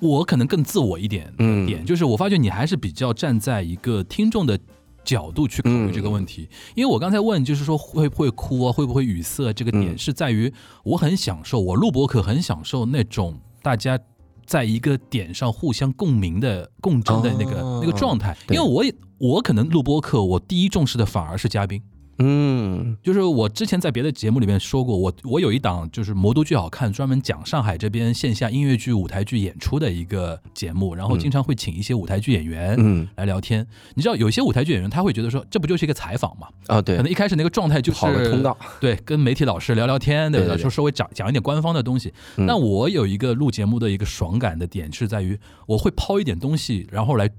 [0.00, 4.58] 我可能更自我一点嗯点，就是我发觉你还是比较站在一个听众的
[5.04, 6.48] 角度去考虑这个问题。
[6.74, 10.52] 因为我刚才问，就是说会不会哭啊，会不会语塞，这个点嗯是在于
[10.84, 13.98] 我很享受，我录播客很享受那种大家。
[14.46, 17.80] 在一个点上互相共鸣的共振的那个、哦。
[17.84, 21.82] 那个状态，因为我也我可能录播客，我第一重视的反而是嘉宾，
[22.18, 33.66] 嗯就是我之前在别的节目里面说过，我我有一档就是《魔都剧好看》，专门讲上海这边线下音乐剧、舞台剧演出的一个节目，然后经常会请一些舞台剧演员嗯来聊天。
[33.94, 36.48] 你知道，有些舞台剧演员他会觉得说，这不就是一个采访嘛？
[36.66, 42.12] 啊，对可能，一开始那个状态就是跑个通道，对，跟媒体老师聊聊天，对不对对对说稍微讲讲一点官方的东西。
[42.36, 47.30] 嗯但我有一个录节目的一个爽感的点是在于，我会抛一点东西，然后来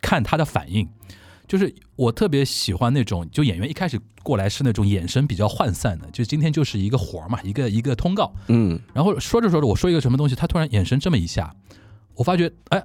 [0.00, 0.88] 看他的反应。
[1.46, 8.78] 就是我特别喜欢那种，就演员一开始过来是那种眼神比较涣散的，就今天就是一个活儿嘛，一个一个通告，嗯。
[8.92, 11.54] 然后说着说着我说一个什么东西，他突然眼神这么一下，
[12.14, 12.82] 我发觉哎，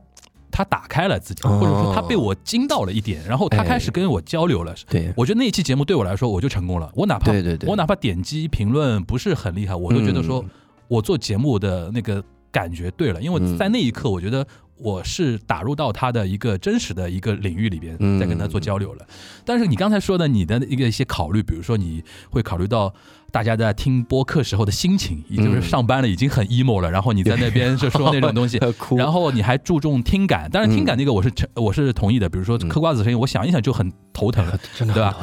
[0.52, 4.76] 他打开了自己，哦或者说他被我惊到了一点，然后他开始跟我交流了。
[4.90, 5.14] 对。
[5.16, 10.50] 我觉得那一期节目对我来说我就成功了，我哪怕对对对我哪怕点击评论不是很厉害，我都觉得说嗯。
[10.90, 13.56] 我做节目的那个感觉对了，因为嗯。
[13.58, 14.46] 在那一刻我觉得
[14.80, 19.06] 我是打入到他的一个真实的一个领域里边，嗯在跟他做交流了。
[19.46, 22.94] 但是你刚才说的你的一个一些考虑，比如说你会考虑到。
[23.32, 28.60] 大家在听播客时候的心情，也就是嗯上班了已经很 emo 了，然后你在那边就说那种东西，
[28.98, 34.44] 然后你还注重听感，当然听感那个我是承我是同意的，比如说嗯嗑瓜子声音，我想一想就很头疼。
[34.76, 35.16] 真的对吧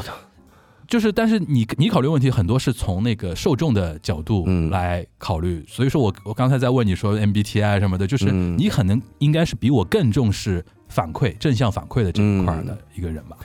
[0.88, 4.70] 就是，但是你你考虑问题很多是从那个受众的角度嗯。
[4.70, 8.57] 来考虑，所以说我我刚才在问你说 MBTI 什么的，就是嗯。
[8.59, 13.37] 你可能应该是比我更重视反馈、正向反馈的这一块的一个人吧，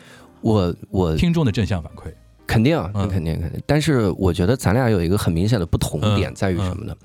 [0.42, 2.14] 我我听众的正向反馈。
[2.48, 3.08] 肯定啊，嗯。
[3.08, 3.62] 肯定肯定。
[3.66, 6.96] 但是我觉得咱俩有一个很明显的不同点嗯在于什么呢？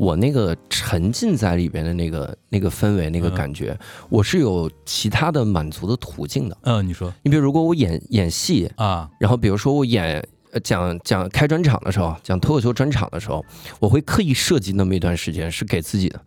[0.00, 6.56] 我那个沉浸在里边的那个那个氛围、那个嗯感觉，我是有其他的满足的途径的。
[6.62, 13.44] 嗯，你说你比如，如果我演演戏，啊，然后比如说我演呃讲讲开专场的时候，讲脱口秀专场的时候，
[13.78, 16.18] 我会刻意设计那么一段时间是给自己的，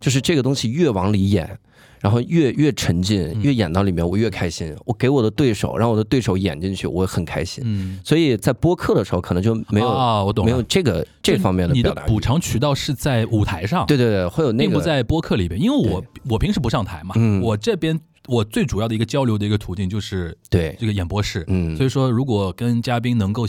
[0.00, 1.56] 就是这个东西越往里演。
[2.04, 3.42] 然后越越沉浸，嗯。
[3.42, 4.76] 越演到里面，我越开心。
[4.84, 7.64] 我给我的对手，让我的对手演进去，我很开心。
[7.66, 12.06] 嗯，所以在播客的时候，可能就没有、啊，我懂没有这个这方面的你表达欲。
[12.06, 17.40] 的补偿渠道是在舞台上，对对对，会有那个并不在播客里边，因为我我平时不上台嘛，嗯。
[17.40, 23.46] 我这边我最主要的一个交流的一个途径就是对，这个演播室，嗯，所以说如果跟嘉宾能够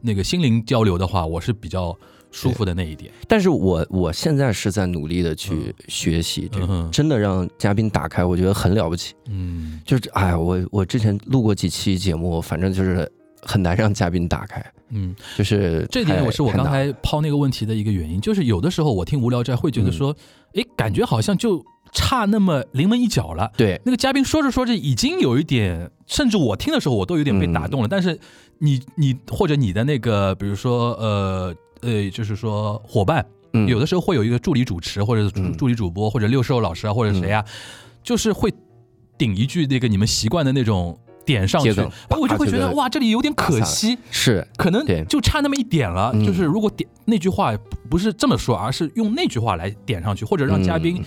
[0.00, 1.94] 那个心灵交流的话，我是比较
[2.30, 3.12] 舒服的那一点。
[3.26, 9.14] 但是我我现在是在努力的去学习，这个嗯真的让嘉宾打开，我觉得很了不起。
[9.28, 9.80] 嗯。
[9.84, 13.10] 就是哎，我我之前录过几期节目，反正就是
[13.42, 20.14] 很难让嘉宾打开，嗯，就是这点太我是我刚才抛那个问题的一个原因，就是有的时候我听无聊斋会觉得说，
[20.54, 23.50] 诶，感觉好像就差那么临门一脚了。
[23.56, 23.80] 对。
[23.84, 27.88] 那个嘉宾说着说着已经有一点，甚至我听的时候我都有点被打动了。
[27.88, 28.18] 但是
[28.58, 33.66] 你你或者你的那个，比如说呃呃，就是说伙伴，嗯。
[33.68, 37.44] 有的时候会有一个助理主持，或者助理主播，或者六兽老师啊，或者谁啊，
[38.02, 38.52] 就是会
[39.16, 41.70] 顶一句那个你们习惯的那种点上去，
[42.10, 46.10] 我就会觉得哇，这里有点可惜，是可能对就差那么一点了。
[46.14, 46.24] 嗯。
[46.24, 47.56] 就是如果点那句话
[47.88, 51.04] 不是这么说，而是用那句话来点上去，或者让嘉宾嗯。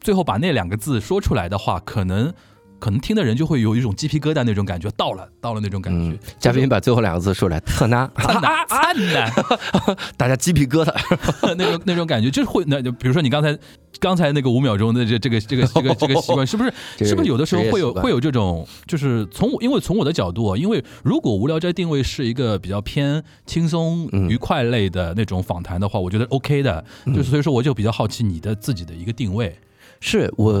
[0.00, 2.32] 最后把那两个字说出来的话，可能
[2.78, 5.98] 可能听的人就会有一种鸡皮疙瘩那种感觉，到了到了那种感觉。
[6.16, 9.32] 嗯。，嘉宾把最后两个字说出来，特纳，特纳 灿烂，
[10.16, 10.94] 大家鸡皮疙瘩。
[11.56, 13.56] 那种那种感觉，就是会那就比如说你刚才
[13.98, 24.28] 刚才那个五秒钟的这这个这个这个这个习惯，是不是这个是不是有的时候会有会有这种，就是从我因为从我的角度啊，因为如果无聊斋定位是一个比较偏轻松嗯。
[24.28, 29.56] 愉快类的那种访谈的话，我觉得 OK 的，嗯就是所以说我就比较好奇你的自己的一个定位，
[30.00, 30.52] 是我，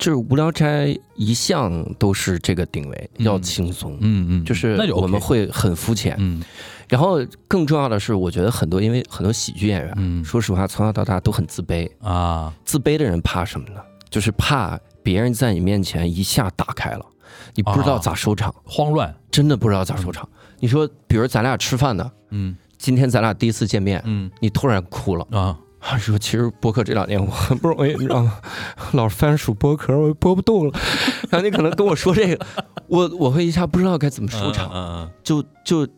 [0.00, 6.16] 就是无聊斋一向都是这个定位，嗯要轻松，嗯嗯，就是我们会很肤浅。
[6.18, 6.42] 嗯
[6.88, 11.88] 然后更重要的是，我觉得很多因为很多喜剧演员，嗯说实话从小到大都很自卑。
[12.00, 13.80] 啊自卑的人怕什么呢？
[14.08, 17.06] 就是怕别人在你面前一下打开了，
[17.54, 20.28] 你不知道啊咋收场，慌乱，真的不知道咋收场。
[20.58, 25.24] 你说，比如咱俩吃饭呢，嗯今天咱俩第一次见面，嗯你突然哭了。
[25.30, 28.38] 啊啊，说其实播客这两年我很不容易，你知道吗？
[28.92, 30.78] 老是番薯播壳，我播不动了。
[31.30, 32.46] 然后你可能跟我说这个，
[32.86, 35.88] 我我会一下不知道该怎么收场，嗯就就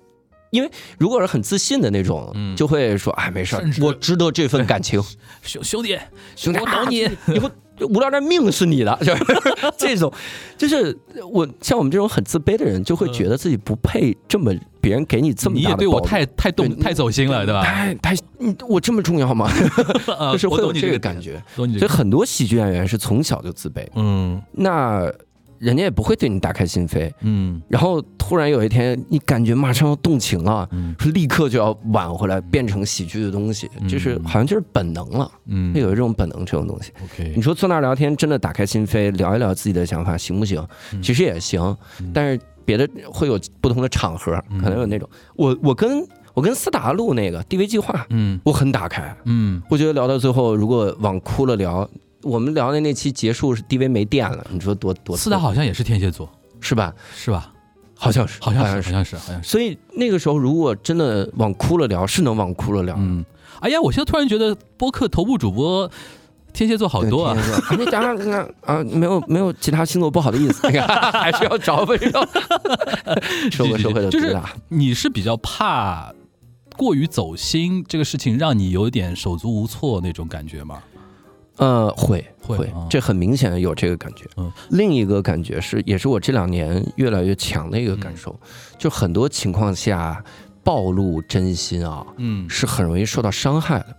[0.51, 5.03] 因为如果是很自信的那种，嗯就会说哎没事儿我值得这份感情，
[5.43, 5.99] 兄兄弟，
[6.37, 9.25] 兄弟，我懂你啊，以后无聊的命是你的， 就是
[9.77, 10.13] 这种，
[10.57, 10.97] 就是
[11.33, 17.63] 我像我们这种很自卑的人，就会觉得自己不配这么别人给你这么你大的包容也对我太太动太走心了，对吧？
[17.65, 19.51] 太太，嗯我这么重要吗？
[20.19, 21.43] 啊 就是会有这个感觉。
[21.55, 25.11] 所以很多喜剧演员是从小就自卑，嗯那
[25.63, 27.63] 人家也不会对你打开心扉，嗯。
[27.69, 30.93] 然后突然有一天你感觉马上要动情了，嗯。
[30.99, 33.89] 说立刻就要挽回来，变成喜剧的东西，嗯。
[33.89, 35.73] 就是好像就是本能了，嗯。
[35.73, 36.91] 会有一种本能这种东西。
[37.05, 40.67] ，OK，你说坐那儿聊天，真的打开心扉，聊一聊自己的想法，行不行？
[40.93, 41.01] 嗯。
[41.01, 41.77] 其实也行，
[42.13, 44.61] 但是别的会有不同的场合，嗯。
[44.61, 45.09] 可能有那种。
[45.37, 48.41] 我我跟我跟斯达录那个 DV 计划，嗯。
[48.45, 49.63] 我很打开，嗯。
[49.71, 51.89] 我觉得聊到最后，如果往哭了聊，
[52.23, 56.31] 我们聊的那期结束是 DV 没电了，你说多多四大好像也是天蝎座，
[56.61, 56.95] 是吧？
[57.15, 57.53] 是吧？
[57.95, 59.49] 好像是，好像是，像好像是，好像是。
[59.49, 62.97] 所以那个时候，如果真的往哭了聊，是能往哭了聊。
[62.99, 63.25] 嗯，
[63.61, 65.89] 哎呀，我现在突然觉得播客头部主播
[66.53, 67.43] 天蝎座好多啊对，
[67.77, 70.67] 天蝎座你讲啊啊，没有没有其他星座不好的意思，
[71.13, 72.21] 还是要找分手，
[73.51, 74.37] 社会社会的就是。
[74.69, 76.13] 你是比较怕
[76.77, 80.83] 过于走心这个事情，让你有点手足无措那种感觉吗？
[81.63, 84.25] 呃，会会这很明显有这个感觉。
[84.37, 84.51] 嗯。
[84.71, 88.35] 另一个感觉是，也是我这两年越来越强的一个嗯感受，
[88.77, 90.23] 就很多情况下
[90.65, 92.51] 暴露真心啊，嗯。
[92.51, 93.97] 是很容易受到伤害的。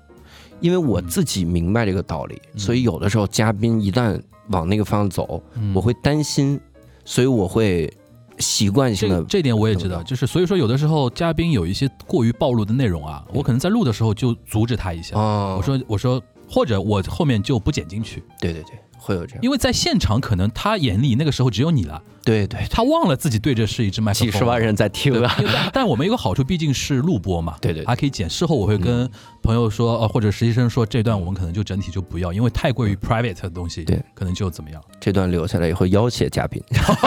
[0.60, 2.60] 因为我自己明白这个道理，嗯。
[2.60, 5.74] 所以有的时候嘉宾一旦往那个方向走，嗯。
[5.74, 6.60] 我会担心，
[7.06, 7.92] 所以我会
[8.40, 16.22] 习惯性的这这点我也知道，就是所以说有的时候嘉宾有一些过于暴露的内容啊，我可能在录的时候就阻止他一下，哦，我说我说
[16.54, 27.86] 或者我后面就不剪进去，对对对，会有这样，因为在现场可能他眼里那个时候只有你了，对对，他忘了自己对着是一只麦克风，几十万人在听对啊，但但我们有个好处，毕竟是录播嘛，对对对。
[27.86, 28.30] 还可以剪。
[28.30, 29.10] 事后我会跟
[29.42, 34.82] 朋友说，呃，或者实习生说，这段我们可能就整体就不要，因为太过于 private 的东西，对，可能就怎么样。
[35.02, 36.64] 这段留下来以后要挟嘉宾，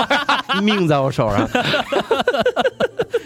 [0.63, 1.49] 命在我手上。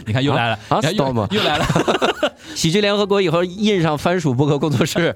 [0.07, 0.93] 你看又来了，啊又
[1.31, 1.67] 又来了。
[2.55, 5.15] 喜剧联合国以后印上番薯播客工作室，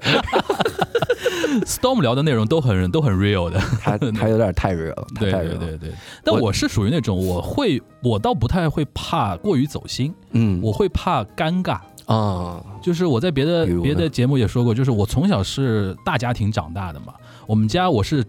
[1.65, 5.31] Storm 聊的内容都很都很 real 的， 他他有点太 real 了，对。
[5.31, 5.91] 对对对。
[6.23, 11.79] 但我是属于那种我会，我倒不太会怕过于走心，嗯，我会怕尴尬。
[12.05, 17.15] 啊，就是我在别的别的节目也说过，就是我从小是大家庭长大的嘛，
[17.47, 18.23] 我们家我是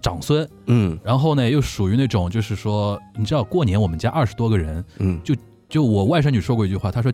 [0.00, 5.36] 长孙，嗯然后呢又属于那种就是说，你知道过年我们家二十多个人，嗯，就
[5.68, 7.12] 就我外甥女说过一句话，她说，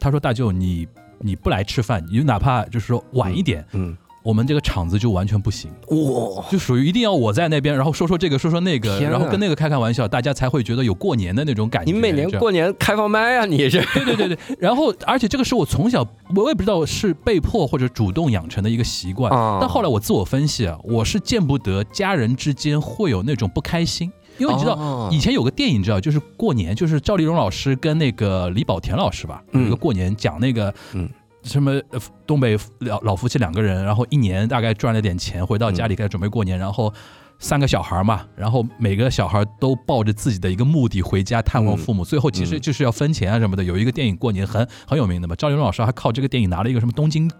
[0.00, 11.92] 她说大舅你你不来吃饭，你就哪怕就是说晚一点，嗯，我们这个场子就完全不行，哇，就属于一定要我在那边，然后说说这个说说那个，然后跟那个开开玩笑，大家才会觉得有过年的那种感觉。
[11.92, 13.84] 你每年过年开放麦啊，你是？
[13.92, 16.02] 对对对对， 然后而且这个是我从小
[16.34, 19.58] 我也不知道是被迫或者主动养成的一个习惯，啊。
[19.60, 24.72] 但后来我自我分析啊，我是见不得家人之间会有那种不开心，因为你知道。
[24.72, 31.08] 哦以前有个电影，你知道，就是过年，就是赵丽蓉老师跟那个李保田老师吧，一个过年讲那个，嗯
[31.44, 36.92] 什么呃东北老老夫妻两个人，然后一年大概赚了点钱，回到家里开始准备过年，然后
[37.38, 43.62] 三个小孩嘛，然后每个小孩都抱着自己的一个目的回家探望父母，最后其实嗯就是要分钱啊什么的。
[43.62, 47.30] 有一个电影过年很很有名的嘛，赵丽蓉老师还靠这个电影拿了一个什么东京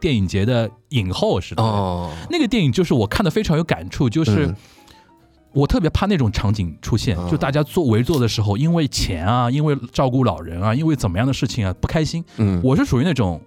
[0.00, 1.62] 电影节的影后似的。
[1.62, 4.56] 哦，那个电影就是我看的非常有感触，就是嗯
[5.54, 12.22] 我特别怕那种场景出现，啊就大家坐围坐的时候，因为钱啊，因为照顾老人啊，因为怎么样的事情啊不开心。
[12.36, 13.40] 嗯我是属于那种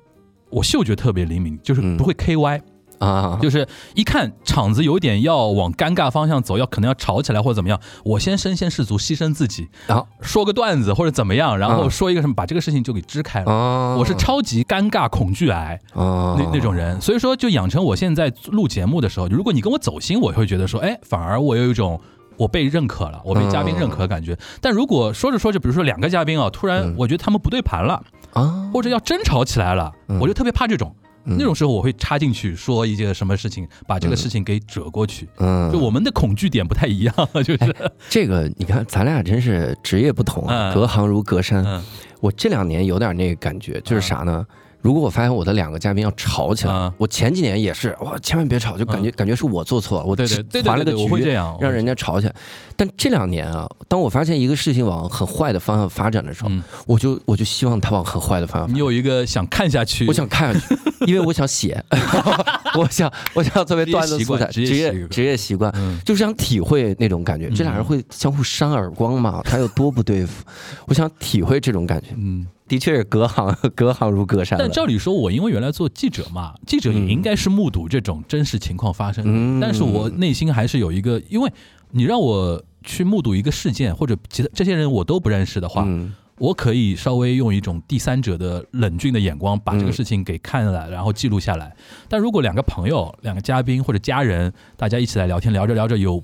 [0.51, 1.97] 我嗅觉特别灵敏，就是嗯。
[1.97, 2.61] 不会 KY，、
[2.99, 11.89] 啊，就是一看场子有点要往尴尬方向走，要可能要吵起来或者怎么样，我先身先士卒，牺牲自己，然后说个段子或者怎么样，然后啊。
[11.89, 13.51] 说一个什么，把这个事情就给支开了。
[13.51, 16.35] 啊，我是超级尴尬恐惧癌，啊。
[16.37, 21.99] 那那种人，所以说就养成我现在录节目的时候，如果你跟我走心，我会觉得说，哎，反而我有一种
[22.37, 24.37] 我被认可了，我被嘉宾认可的感觉。
[24.59, 26.95] 但如果说着说着，比如说两个嘉宾啊，突然嗯。
[26.97, 28.01] 我觉得他们不对盘了，
[28.33, 30.93] 啊，或者要争吵起来了，嗯我就特别怕这种。
[31.23, 35.29] 嗯那种时候我会插进去说一些什么事情，把这个事情给折过去。
[35.37, 37.13] 嗯，就我们的恐惧点不太一样，
[37.45, 37.75] 就是
[38.09, 41.63] 这个，你看咱俩真是职业不同啊，嗯隔行如隔山。
[41.63, 41.83] 嗯
[42.21, 44.45] 我这两年有点那个感觉，就是啥呢？
[44.81, 52.35] 如果我发现我的两个嘉宾要吵起来，嗯我前几年也是，哇，千万别吵，就感觉、感觉是我做错了，我对对只对对对对，传了个局，会这样，让人家吵起来。
[52.75, 58.75] 但这两年啊，当我发现一个事情往很坏的方向发展的时候，嗯，我就我就希望它往很坏的方向发展。
[58.75, 61.83] 你有一个想看下去，我想看下去，因为我想写，
[62.75, 67.47] 我想我想作为段子素材，职职业业习惯职业习惯，嗯就是想体会那种感觉。
[67.47, 69.41] 嗯这俩人会相互扇耳光嘛？
[69.43, 70.43] 他有多不对付？
[70.87, 72.07] 我想体会这种感觉。
[72.17, 72.47] 嗯。
[72.71, 74.57] 的确是隔行隔行如隔山。
[74.57, 79.31] 但照理说，我因为原来做记者嘛，记者也嗯应该是目睹这种真实情况发生的。
[79.33, 81.51] 嗯但是我内心还是有一个，因为
[81.89, 91.75] 你让我去目睹一个事件，或者其他这些人我都不认识的话，嗯我可以稍微用一种第三者的冷峻的眼光把这个嗯事情给看了，然后记录下来。
[92.07, 96.23] 但如果两个朋友、两个嘉宾或者家人，大家一起来聊天，聊着聊着有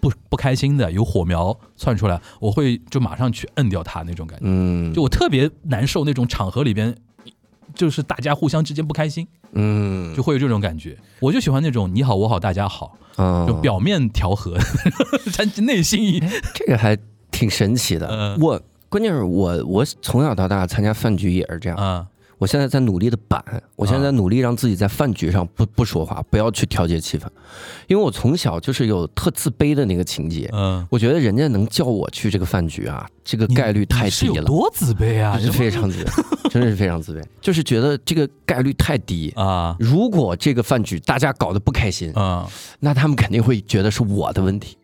[0.00, 4.44] 不不开心的，有火苗窜出来，我会就马上去摁掉它那种感觉。
[4.46, 6.94] 嗯，就我特别难受那种场合里边，
[7.74, 10.96] 就是大家互相之间不开心，嗯就会有这种感觉。
[11.20, 14.56] 我就喜欢那种你好我好大家好，嗯就表面调和，
[15.36, 16.20] 但内心一
[16.54, 16.96] 这个还
[17.30, 18.06] 挺神奇的。
[18.08, 22.06] 嗯我关键是我我从小到大参加饭局也是这样，啊
[22.38, 23.44] 我现在在努力的板，
[23.76, 27.26] 我现在在努力让自己在饭局上不不说话，不要去调节气氛，
[27.88, 30.48] 因为我从小就是有特自卑的那个情节。
[30.52, 35.38] 嗯，我觉得人家能叫我去这个饭局啊，这个概率太低了，多自卑啊？
[35.38, 39.30] 是非常自卑，真的是非常自卑，就是觉得这个概率太低。
[39.34, 42.48] 啊如果这个饭局大家搞得不开心，啊
[42.78, 44.77] 那他们肯定会觉得是我的问题，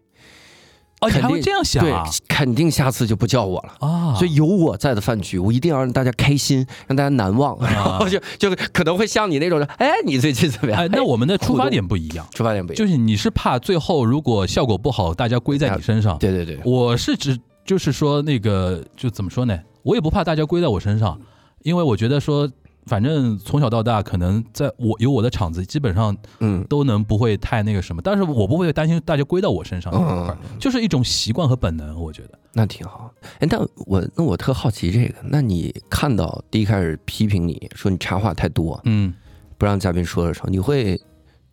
[1.04, 3.86] 哦，你肯定还会这样想对啊？，肯定下次就不叫我了。
[3.86, 10.80] 啊，所以有我在的饭局，我一定要让大家开心，让大家难忘，然 后就就可能会像你那种，哎，你最近怎么样？
[10.80, 16.18] 哎，那我们的出发点不一样，出发点不一样，就是你是怕最后如果效果不好，大家归在你身上。
[16.18, 19.58] 对对对，我是指就是说那个就怎么说呢？
[19.82, 21.18] 我也不怕大家归在我身上，
[21.62, 22.50] 因为我觉得说，
[22.86, 26.64] 反正从小到大，可能在我有我的场子，基本上嗯。
[26.68, 29.92] 都能不会太那个什么，但是我不会担心大家归到我身上。
[29.92, 30.58] 这一块儿，嗯。
[30.58, 32.38] 就是一种习惯和本能，我觉得。
[32.52, 33.12] 那挺好。
[33.40, 39.12] 哎，但我那我特好奇这个，那你看到第一开始批评你说你插话太多，嗯，
[39.58, 41.00] 不让嘉宾说的时候，你会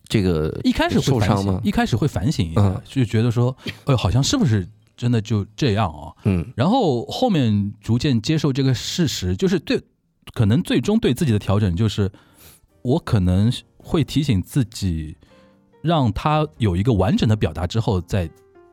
[0.06, 2.80] 这个一开始会反省受伤吗，一开始会反省一下，嗯。
[2.84, 3.54] 就觉得说，
[3.84, 4.66] 哎呦，好像是不是
[4.96, 6.12] 真的就这样啊？
[6.24, 6.46] 嗯。
[6.56, 9.80] 然后后面逐渐接受这个事实，就是对，
[10.34, 12.10] 可能最终对自己的调整就是，
[12.82, 15.16] 我可能会提醒自己，
[15.82, 18.28] 让他有一个完整的表达之后再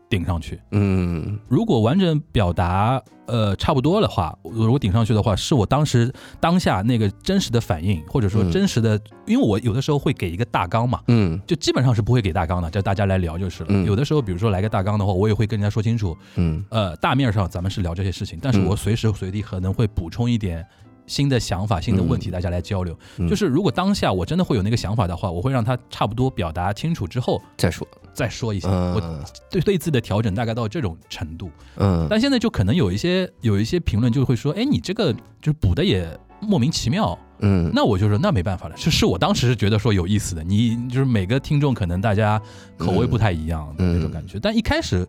[0.09, 0.59] 顶上去。
[0.71, 11.01] 嗯如果完整表达呃差不多的话，如果顶上去的话，是我当时当下那个真实的反应，或者说嗯真实的，因为我有的时候会给一个大纲嘛。
[11.09, 13.67] 嗯就基本上是不会给大纲的，叫大家来聊就是了。
[13.69, 20.65] 嗯有的时候，比如说来个大纲的话，我也会跟人家说清楚，嗯呃，大面上咱们是聊这些事情，但是嗯我随时随地可能会补充一点
[21.09, 22.97] 新的想法、新的问题，大家来交流。
[23.17, 23.27] 嗯。
[23.27, 28.69] 就是如果当下我真的会有那个想法的话，我会让他差不多表达清楚之后再说，再说一下。
[28.69, 29.21] 我嗯。
[29.49, 32.07] 对对自己的调整大概到这种程度，嗯。
[32.09, 36.07] 但现在就可能有一些有一些评论就会说，哎，你这个就是补的也
[36.39, 37.17] 莫名其妙。
[37.41, 42.41] 嗯，那我就说那没办法了，是是我当时是觉得说有意思的，你就是每个听众可能大家
[42.77, 43.95] 口味不太一样的嗯。
[43.95, 45.07] 那种感觉，但一开始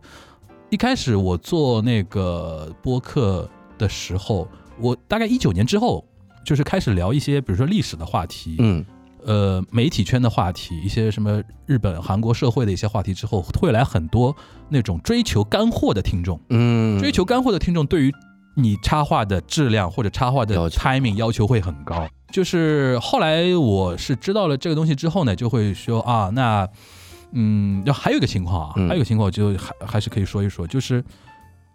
[0.69, 4.47] 一开始我做那个播客的时候，
[4.81, 6.05] 我大概一九年之后，
[6.43, 8.83] 就是开始聊一些比如说历史的话题，嗯。
[9.23, 14.35] 呃，媒体圈的话题，一些什么日本、韩国社会的一些话题之后，会来很多
[14.67, 16.99] 那种追求干货的听众，嗯。
[16.99, 18.11] 追求干货的听众对于
[18.55, 22.07] 你插画的质量或者插画的 timing 要求会很高。
[22.31, 26.67] 就是后来我是知道了这个东西之后呢，就会说啊，那
[27.33, 28.87] 嗯，要还有一个情况啊，嗯。
[28.87, 31.03] 还有一个情况就还还是可以说一说，就是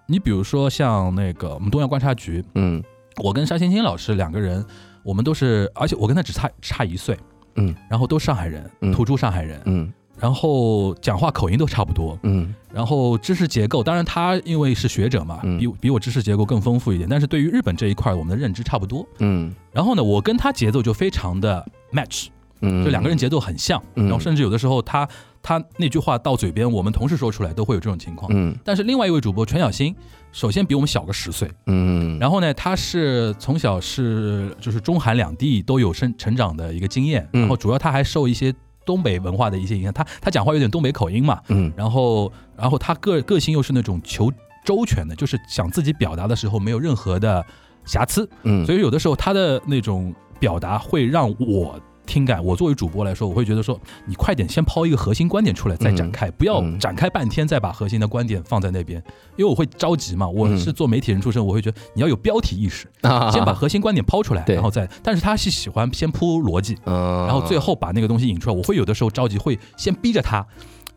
[0.09, 2.83] 你比如说像那个我们东亚观察局，嗯
[3.23, 4.65] 我跟沙欣欣老师两个人，
[5.03, 7.19] 我们都是，而且我跟他只差差一岁，
[7.55, 19.07] 嗯，然后都上海人，嗯土著上海人，嗯然后讲话口音都差不多，嗯然后知识结构，当然他因为是学者嘛，嗯比比我知识结构更丰富一点，但是对于日本这一块，我们的认知差不多。
[19.19, 22.29] 嗯然后呢，我跟他节奏就非常的 match，
[22.61, 24.05] 嗯，就两个人节奏很像，嗯。
[24.05, 25.09] 然后甚至有的时候他
[25.43, 28.31] 他那句话到嘴边，我们同时说出来都会有这种情况。
[28.35, 28.57] 嗯。
[28.65, 29.95] 但是另外一位主播全小新，
[30.33, 37.41] 首先比我们小个十岁，嗯，然后呢，他是从小是就是中韩两地都有生成长的一个经验，嗯。
[37.43, 38.53] 然后主要他还受一些
[38.85, 41.73] 东北文化的一些影响，他他讲话有点东北口音嘛，嗯。
[41.77, 44.33] 然后然后他个个性又是那种求
[44.65, 47.45] 周全的，就是想自己表达的时候没有任何的
[47.85, 51.79] 瑕疵，嗯，所以有的时候他的那种表达会让我。
[52.07, 59.03] 听感，我作为主播来说，我会觉得说，你快点先抛一个核心观点出来再展开，不要嗯展开半天再把核心的观点放在那边，
[59.37, 60.27] 因为我会着急嘛。
[60.29, 64.89] 我是做媒体人出身，我会觉得你要有标题意识，啊先把核心观点抛出来，然后再。
[65.03, 68.57] 但是他是喜欢先铺逻辑，嗯，然后最后把那个东西引出来。
[68.57, 70.47] 我会有的时候着急，会先逼着他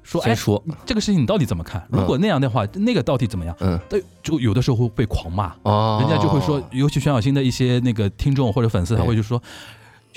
[0.03, 1.85] 说：“哎，说，这个事情你到底怎么看？
[1.89, 9.41] 如果那样的话，那个到底怎么样？”嗯对，就有的时候会被狂骂，哦，人家就会说，尤其全小新的一些那个听众或者粉丝，他会就说：“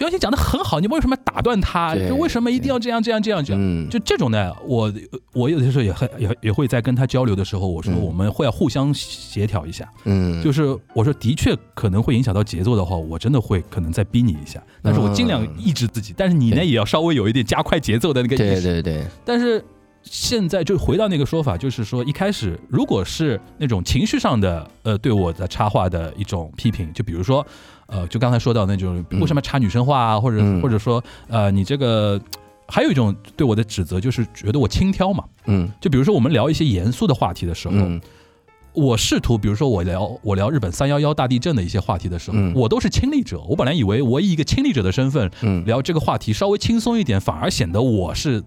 [0.02, 1.94] 全小新讲的很好，你为什么打断他？
[1.94, 4.92] 就为什么一定要这样这样这样这样？”嗯，就这种呢，我
[5.32, 9.88] 我有的时候也很也也会在跟他交流的时候，我说嗯我们会要互相协调一下。
[10.04, 16.12] 嗯，就是我说的确可能会影响到节奏的话，我真的会可能再逼你一下，但是我尽量抑制自己。
[16.16, 18.60] 但是你呢也要稍微有一点加快节奏的那个意识。
[18.60, 19.64] 对对对，但是
[20.02, 27.46] 现在就回到那个说法，就是说一开始如果是那种情绪上的呃对我的插话的一种批评，就比如说
[27.92, 32.20] 呃就刚才说到那种嗯为什么插女生话啊，或者嗯或者说呃你这个。
[32.68, 35.24] 还有一种对我的指责，就是觉得我轻佻嘛。
[35.44, 38.00] 嗯就比如说我们聊一些严肃的话题的时候，嗯
[38.72, 43.38] 我试图，比如说我聊我聊日本三幺幺大地震的一些话题的时候，嗯我都是亲历者。
[43.46, 48.42] 我本来以为我以一个亲历者的身份嗯聊这个话题稍微轻松一点，反而显得我是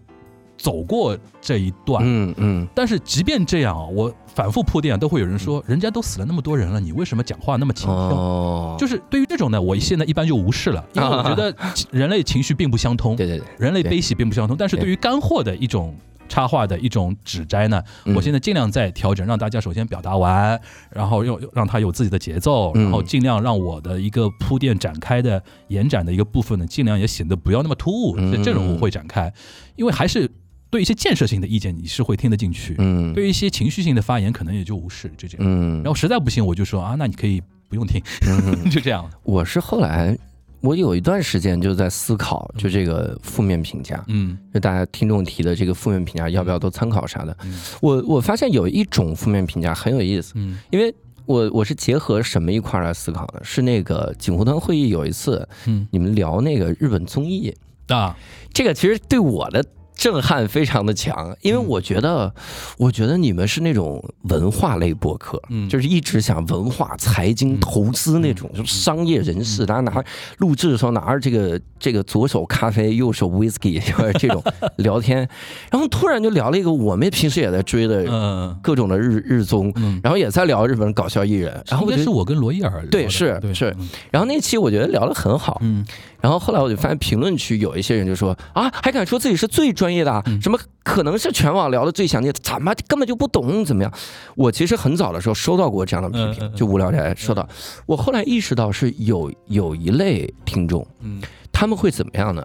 [0.58, 2.04] 走过这一段。
[2.06, 7.94] 嗯嗯但是即便这样啊，我反复铺垫，都会有人说，人家都死了那么多人了，你为什么讲话那么轻佻？
[7.94, 11.56] 哦，就是对于这种呢，我现在一般就无视了，因为我觉得
[11.92, 14.56] 人类情绪并不相通，对对对，人类悲喜并不相通。
[14.58, 15.96] 但是对于干货的一种
[16.28, 28.18] 插画的一种指摘呢，嗯我现在尽量在调整，让大家首先表达完，然后又让它有自己的节奏，嗯然后尽量让我的一个铺垫展开的延展的一个部分呢，尽量也显得不要那么突兀。
[28.44, 29.32] 这种我会展开，
[29.76, 30.30] 因为还是
[30.76, 33.14] 对一些建设性的意见你是会听得进去，嗯。
[33.14, 35.48] 对于一些情绪性的发言可能也就无视，就这样。
[35.48, 38.68] 嗯，然后实在不行，我就说啊，那你可以不用听，嗯。
[38.70, 39.10] 就这样。
[39.24, 40.18] 我是后来。
[40.62, 44.36] 我有一段时间就在思考，就这个负面评价，嗯。
[44.52, 47.38] 就大家听众提的这个负面评价，要不要都参考啥的？
[47.44, 47.58] 嗯。
[47.82, 50.58] 我我发现有一种负面评价很有意思，嗯。
[50.72, 50.94] 因为
[51.26, 53.44] 我我是结合什么一块儿来思考的？
[53.44, 55.88] 是那个锦湖端会议有一次嗯。
[55.92, 57.54] 你们聊那个日本综艺，
[57.88, 58.18] 啊。
[58.52, 59.64] 这个其实对我的
[59.96, 61.66] 震撼非常的强，因为嗯。
[61.66, 62.32] 我觉得，
[62.78, 65.68] 我觉得你们是那种文化类播客，嗯。
[65.68, 70.04] 就是一直想文化、财经、嗯投资那种，就是商业人士，大家拿
[70.38, 74.42] 录制的时候拿着这个这个左手咖啡，右手 whisky，就是这种
[74.78, 75.28] 聊天，
[75.72, 78.56] 然后突然就聊了一个我们平时也在追的嗯。
[78.62, 83.54] 各种的日日综，嗯，然后也在聊日本搞笑艺人，然后我觉得，应该是我跟罗伊尔聊对是对。
[83.54, 83.76] 是。
[84.12, 85.86] 然后那期我觉得聊的很好，嗯
[86.26, 93.94] 然后后来我就发现评论区有一些人就说啊，还敢说自己是最专业的什么可能是全网聊的最详尽，怎么根本就不懂怎么样？
[94.36, 97.48] 我其实很早的时候收到过这样的批评就无聊斋收到。
[97.86, 101.22] 我后来意识到是有有一类听众，嗯
[101.52, 102.44] 他们会怎么样呢？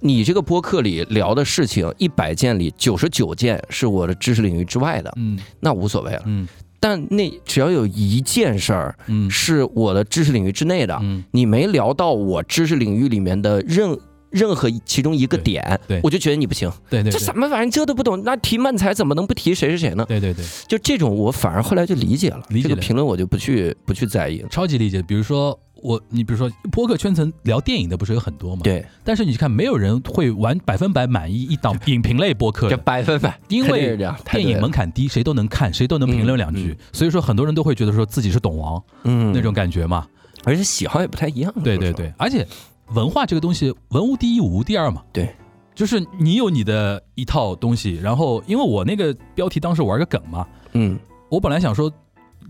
[0.00, 6.22] 你这个播客里聊的事情，一百件里九十九件是我的知识领域之外的，嗯那无所谓了。
[6.26, 6.46] 嗯
[6.80, 13.98] 但那只要有一件事儿嗯是我的知识领域之内的，嗯你没聊到我知识领域里面的任
[14.30, 16.70] 任何其中一个点，对我就觉得你不行。
[16.90, 20.04] 对这什么玩意儿，这都不懂，那提漫才怎么能不提谁是谁呢？
[20.06, 24.48] 对对对，就这种，我反而后来就理解了，这个理解了评论我就不去不去在意了。
[24.50, 25.02] 超级理解。
[25.02, 28.62] 比如说我，你比如说播客圈层聊电影的不是有很多嘛？。
[28.62, 32.82] 对，但是你看，没有人会完百分百满意一档影评类播客这的。
[32.82, 33.96] 百分百， 因为
[34.30, 40.06] 电影门槛低，谁都能看，谁都能评论两句，嗯所以说很多人都会觉得说自己是懂王、嗯那种，感觉嘛。
[40.44, 41.52] 而且喜好也不太一样。
[41.64, 42.46] 对对对，而且
[42.94, 45.02] 文化这个东西，文无第一，武无第二嘛。
[45.12, 45.34] 对，
[45.74, 50.98] 就是你有你的一套东西，然后因为我那个标题当时玩个梗嘛，嗯
[51.28, 51.92] 我本来想说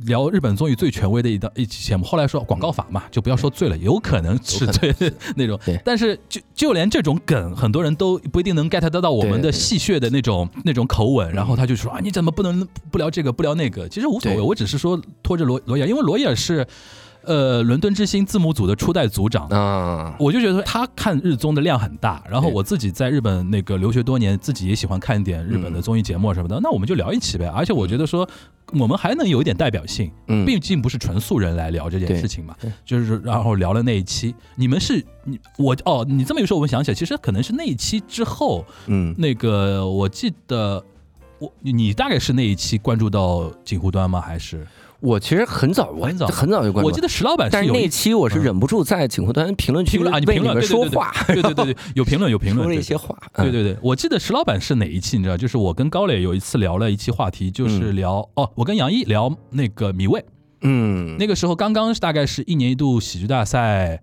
[0.04, 5.58] 聊日本综艺最权威的一档一期节目，后来说广告法嘛，就不要说醉了，有可能是有可最那种。
[5.84, 13.88] 但是就就连这种梗，很多人都不一定能 get 得到我们的戏谑的那种那种口吻，嗯然后他就说啊，你怎么不能不聊这个不聊那个？
[13.88, 16.66] 其实无所谓，我只是说拖着罗罗伊尔，因为罗伊尔是
[17.28, 19.46] 呃伦敦之星字幕组的初代组长。
[19.48, 27.46] 啊，我就觉得他看日综的量很大，然后我自己在日本那个留学多年，自己也喜欢看一点日本的嗯综艺节目什么的，那我们就聊一期呗。
[27.46, 28.28] 而且我觉得说
[28.72, 32.56] 我们还能有一点代表性，嗯，毕竟不是纯素人来聊这件事情嘛。
[32.60, 39.14] 对，就是然后聊了那一期，你们是你我哦，你这么一说，我们想起来，其实可能是那一期之后，嗯。
[39.18, 40.84] 那个我记得
[41.38, 44.20] 我你你大概是那一期关注到锦湖端吗？
[44.20, 44.66] 还是
[45.00, 46.26] 我其实很早，我很早。
[46.26, 48.42] 很早就关注，我记得石老板但是那有一期我是嗯。
[48.42, 53.44] 忍不住在锦湖端评论区评论啊，你评论说话，对对对对，有评论有评论，说了一些话，嗯。
[53.44, 55.36] 对对对，我记得石老板是哪一期，你知道？
[55.36, 60.24] 就是我跟高磊有一次聊了一期话题，就是聊、哦，我跟杨一聊那个米未，
[60.62, 64.02] 嗯，那个时候刚刚大概是一年一度喜剧大赛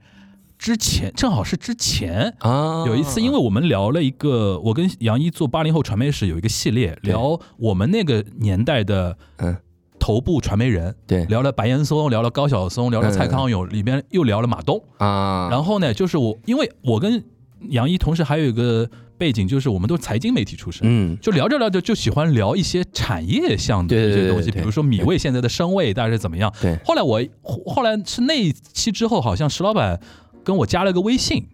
[0.58, 2.34] 之前，正好是之前。
[2.40, 9.58] 啊，有一次，因为我们聊了一个，我跟杨一做八零后传媒史有一个系列，聊我们那个年代的嗯
[10.06, 11.26] 头部传媒人，对。
[11.26, 14.80] 聊了白岩松，聊了高晓松，聊了蔡康永，里边又聊了马东。
[15.00, 17.24] 啊，然后呢，就是我，因为我跟
[17.70, 18.88] 杨一同时还有一个
[19.18, 21.18] 背景，就是我们都是财经媒体出身，嗯。
[21.20, 26.54] 就聊着聊着就喜欢聊一些产业项的一些东西，对比如说米味现在的声味大概是怎么样。
[26.62, 26.78] 对。
[26.86, 27.20] 后来我
[27.66, 30.00] 后来是那一期之后，好像石老板
[30.44, 31.48] 跟我加了个微信，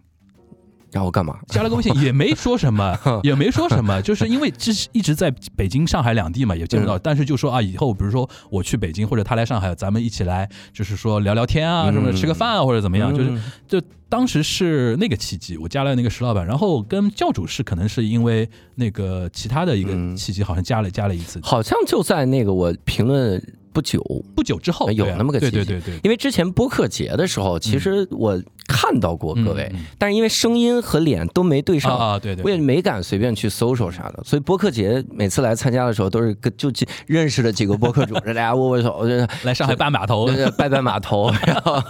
[0.92, 1.38] 让我干嘛？
[1.48, 6.88] 加了个微信也没说什么， 也没说什么，就是因为这是一直在北京、上海两地嘛，也见不嗯。
[6.88, 11.94] 到，但是就说啊，以后比如说我去北京或者他来上海，咱们一起来，就是说聊聊天啊，嗯。
[11.94, 13.42] 什么吃个饭啊，或者怎么样，就是嗯。
[13.66, 20.14] 就当时是那个契机，我加了那个石老板，然后跟教主是可能是因为那个其他的一个嗯。
[20.14, 24.02] 契机，好像加了加了一次，好像就在那个我评论不久，
[24.36, 25.52] 不久之后有那么个契机。
[25.52, 31.96] 对对对，因为之前播客节的时候，其实我看到过各位，但是因为声音和脸都没对上。
[31.96, 36.70] 啊啊，对对我也没敢随便去搜搜啥的，所以播客节每次来参加的时候，都是跟就
[37.06, 40.28] 认识了几个播客主，大家握握手，就 来上海拜码头。
[40.56, 41.80] 拜拜码头， 然后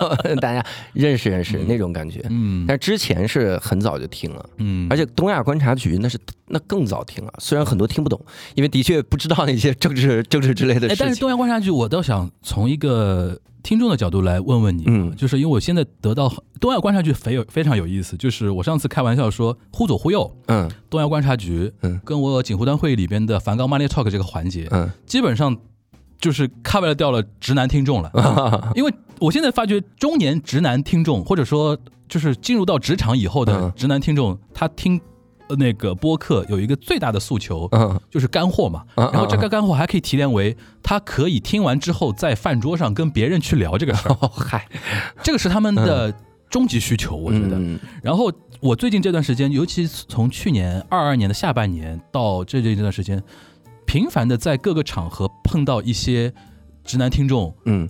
[0.41, 2.23] 大家认识认识那种感觉。
[2.29, 2.65] 嗯。
[2.69, 6.19] 但之前是很早就听了，嗯，而且东亚观察局那是
[6.49, 8.21] 那更早听了，虽然很多听不懂，
[8.55, 11.23] 因为的确不知道那些政治政治之类的哎，但是。
[11.23, 15.15] 东亚观察局，我倒想从一个听众的角度来问问你，嗯。
[15.17, 20.71] 就是因为我现在得到东亚观察局非有非常有意思，就是我上次开玩笑说忽左忽右，嗯。
[20.91, 22.01] 东亚观察局，嗯。
[22.05, 24.91] 跟我锦湖端会议里边的梵高 Money Talk 这个环节，嗯。
[25.07, 25.57] 基本上
[26.21, 31.77] 就是 cover 掉了直男听众了， 因为我现在发觉中年直男听众，或者说
[32.09, 33.73] 就是进入到职场以后的嗯。
[33.77, 35.03] 直男听众，他听呃
[35.57, 38.01] 那个播客有一个最大的诉求，嗯。
[38.11, 38.85] 就是干货嘛。
[38.97, 44.67] 嗯然后这个干货还可以提炼为，他可以听完之后在饭桌上跟别人去聊这个事儿， 哦嗨，
[45.23, 46.13] 这个是他们的
[46.51, 47.57] 终极需求，我觉得。
[47.59, 47.79] 嗯。
[48.03, 48.31] 然后
[48.61, 53.23] 我最近这段时间，尤其从去年二二年的下半年到最近这段时间，
[53.87, 56.33] 频繁的在各个场合碰到一些
[56.85, 57.89] 直男听众嗯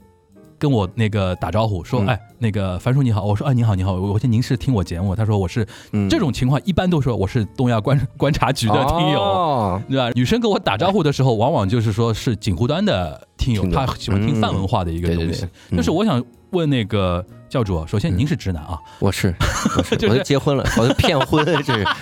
[0.62, 9.20] 跟我那个打招呼，说：“嗯哎，那个樊叔你好。”我说：“哎，你好，你好，我我听您是听我节目。”他说：“我是嗯，这种情况，一般都说我是东亚观 观察局的听友。
[9.20, 10.12] 哦对吧？
[10.14, 19.34] 女生跟我打招呼的时候，往往就是说是锦湖端的听友，听众她喜欢听泛文化的一个东西就是我想问那个教主啊，首先您是直男啊，我是
[19.76, 21.84] 我是 就是我都结婚了， 我都骗婚，这是。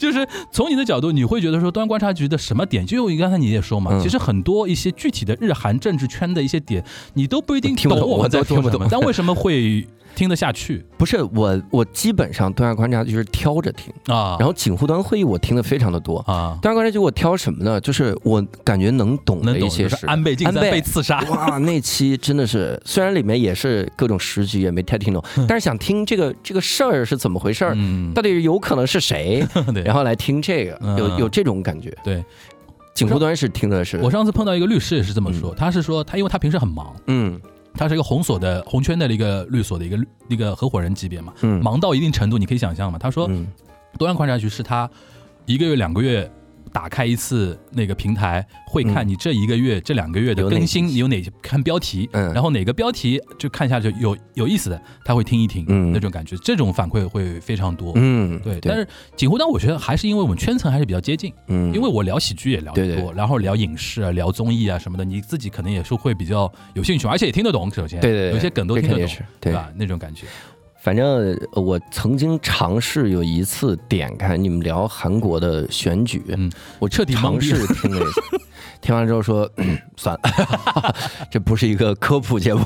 [0.00, 2.84] 就是从你的角度，你会觉得说东亚观察局的什么点？
[2.84, 4.02] 就刚才你也说嘛，嗯。
[4.02, 8.80] 其实很多一些具体的日韩政治圈的一些点，你都不一定懂我们在我都听不懂。
[8.80, 9.86] 说什么，但为什么会
[10.16, 10.84] 听得下去。
[10.98, 14.36] 不是我我基本上东亚观察就是挑着听，啊？
[14.40, 16.18] 然后锦湖端会议我听的非常的多。
[16.20, 17.80] 啊，东亚观察局我挑什么呢？
[17.80, 19.90] 就是我感觉能懂的一些事。
[19.90, 29.46] 就是安倍晋三被刺杀，哇，那期真的是，虽然里面也是各种时局，也没太听懂，但是想听这个这个事儿是怎么回事儿，嗯，到底有可能是谁，
[29.84, 30.96] 然后来听这个，嗯。
[30.96, 31.94] 有有这种感觉。
[32.02, 32.24] 对。
[32.94, 37.38] 警务端是听的是，我上次碰到一个律师也是这么说，他是说他因为他平时很忙，嗯
[37.76, 41.62] 他是一个红锁的红圈的一个律所的一个律一个合伙人级别嘛，嗯。
[41.62, 42.98] 忙到一定程度，你可以想象嘛。
[42.98, 43.46] 他说嗯。
[43.98, 44.90] 东安观察局是他
[45.44, 46.30] 一个月两个月
[46.76, 57.92] 打开一次那个平台，会看嗯你这一个月、这两个月的更新，你有哪些看标题，嗯然后哪个标题就看下去有有意思的，他会听一听，嗯那种感觉，这种反馈会非常多。
[57.96, 67.70] 嗯，对，但是锦湖端我觉得还是因为我们圈层还是比较接近，嗯，因为我聊喜剧也聊得多，对对然后聊影视啊、聊综艺啊什么的，你自己可能也是会比较有兴趣，而且也听得懂。
[67.72, 69.72] 首先，对对对有些梗都听得懂对吧？
[69.76, 70.26] 那种感觉。
[70.86, 78.22] 反正呃我曾经尝试有一次点开你们聊韩国的选举，嗯，我彻底懵尝试听了一下，
[78.80, 80.94] 听完之后说、嗯算了，
[81.28, 82.64] 这不是一个科普节目。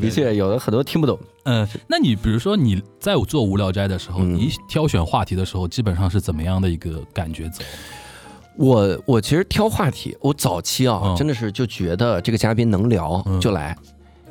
[0.00, 1.16] 的确有的很多听不懂。
[1.44, 7.62] 嗯，那你比如说你在我做无聊斋的时候，嗯你挑选话题的时候，基本上是怎么样的一个感觉走？
[8.56, 13.76] 我我其实挑话题，我早期啊、嗯真的是就觉得这个嘉宾能聊嗯就来。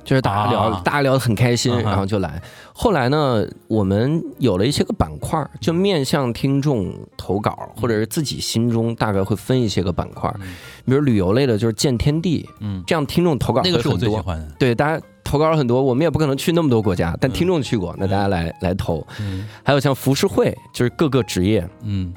[0.03, 0.81] 就是大家聊，啊。
[0.83, 2.41] 大家聊得很开心，然后就来。
[2.73, 10.55] 后来呢，我们有了一些个板块，就面向听众投稿，或者是自己心中大概会分一些个板块，嗯。
[10.85, 13.97] 比如旅游类的，就是见天地，嗯，这样听众投稿那个是我。
[13.97, 14.47] 最喜欢的。
[14.57, 19.05] 对，大家投稿很多，我们也不可能去那么多国家，但嗯听众去过，那大家来来投。
[19.19, 19.47] 嗯。
[19.63, 22.11] 还有像浮世绘，就是各个职业，嗯，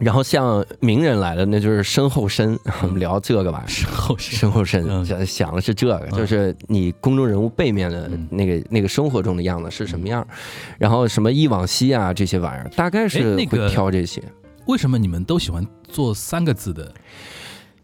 [0.00, 3.64] 然后像名人来了，那就是身后身，我 们聊这个吧。
[3.68, 4.38] 身后身。
[4.38, 5.04] 身后身，嗯。
[5.04, 6.18] 想想的是这个，嗯。
[6.18, 10.26] 就是你公众人物背面的嗯那个那个生活中的样子是什么样，
[10.78, 14.22] 然后什么忆往昔啊这些玩意儿，大概是会挑这些，
[14.66, 16.92] 为什么你们都喜欢做三个字的？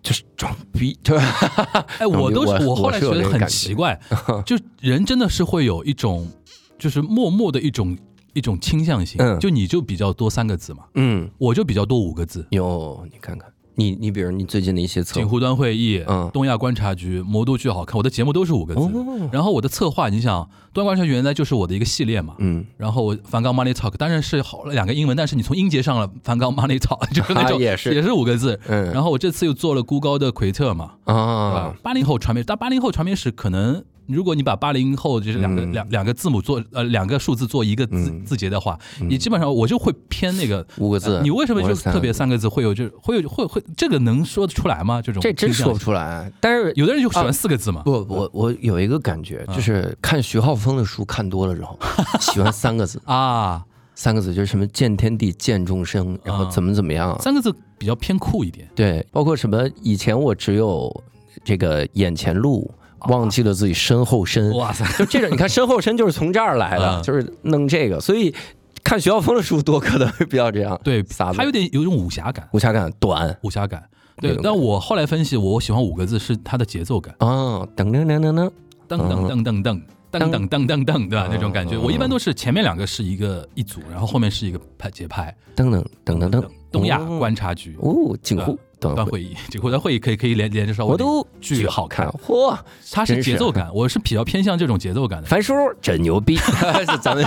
[0.02, 1.84] 就是装逼，对吧？
[1.98, 3.98] 哎，我都是我我后来觉得很奇怪，
[4.46, 6.30] 就人真的是会有一种，
[6.78, 7.98] 就是默默的一种
[8.36, 9.16] 一种倾向性。
[9.18, 12.46] 嗯就你就比较多三个字嘛，嗯，我就比较多五个字。
[12.50, 18.80] 有你看看，你你比如你最近的一些策划，锦湖端会议、嗯东亚观察局、魔都剧好看，我的节目都是五个字。
[18.80, 22.34] 哦，然后我的策划，你想，东亚观察局原来就是我的一个系列嘛。
[22.38, 28.58] 嗯，然后我梵高 Money Talk 当然是好了两个英文，但是你从音节上了 梵高 Money Talk 就是那种、啊也是也是五个字。
[28.68, 31.74] 嗯，然后我这次又做了孤高的奎特嘛，啊，？
[31.82, 35.72] 八零后传媒，但八零后传媒史可能，如果你把八零后就是两个、嗯。
[35.72, 38.24] 两两个字母做呃两个数字做一个字、嗯。
[38.24, 39.08] 字节的话，嗯。
[39.08, 40.66] 你基本上我就会偏那个。
[40.78, 42.46] 五个字，你为什么就特别三个字。
[42.48, 45.02] 会有就会有会会这个能说得出来吗？
[45.02, 47.82] 这种这真说不出来，但是有的人就喜欢啊四个字嘛。
[47.82, 51.78] 不，我我有一个感觉，啊就是看徐浩峰的书看多了之后，
[52.20, 58.68] 喜欢三个字，啊，三个字就是什么见天地、见众生，然后啊怎么怎么样，三个字比较偏酷一点。
[58.74, 61.04] 对，包括什么以前我只有
[61.44, 62.72] 这个眼前路，
[63.08, 64.54] 忘记了自己身后身。
[64.56, 67.02] 哇塞，就这个，你看 身后身就是从这儿来的，嗯。
[67.02, 68.34] 就是弄这个，所以
[68.82, 71.02] 看徐晓峰的书多可能会比较这样，对，
[71.34, 73.36] 他有点有一种武侠感，武侠感短。
[73.42, 73.82] 武侠感。
[74.20, 78.50] 对，但我后来分析，我喜欢五个字是他的节奏感，啊，噔噔噔噔噔，
[78.88, 79.82] 噔噔噔噔噔。
[80.12, 81.28] 噔噔噔噔噔，对吧？
[81.30, 85.36] 那种感觉，嗯我一般都是前面两个是一个一组，然后后面是一个拍节拍。
[85.54, 86.42] 噔噔噔噔噔，
[86.72, 87.18] 东亚哦。
[87.18, 87.76] 观察局。
[87.80, 92.56] 哦，锦湖短会，段会议，这个段会议可以可以连连着稍微我都巨好看，嚯，
[92.92, 95.28] 它是节奏感，我是比较偏向这种节奏感的。
[95.28, 96.36] 樊叔真牛逼，
[97.00, 97.24] 咱们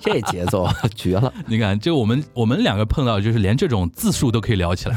[0.00, 4.96] 这节奏绝了，你看，就我们我们两个碰到，就是连这种字数都可以聊起来。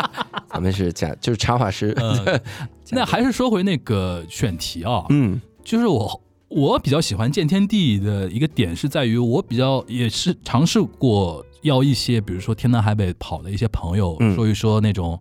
[0.48, 2.40] 咱们是假就是插画师， 嗯
[2.90, 15.20] 那还是说回那个选题啊，嗯就是我我比较喜欢见天地的一个点是在于，我比较也是尝试过邀一些，比如说天南海北跑的一些朋友，嗯说一说那种，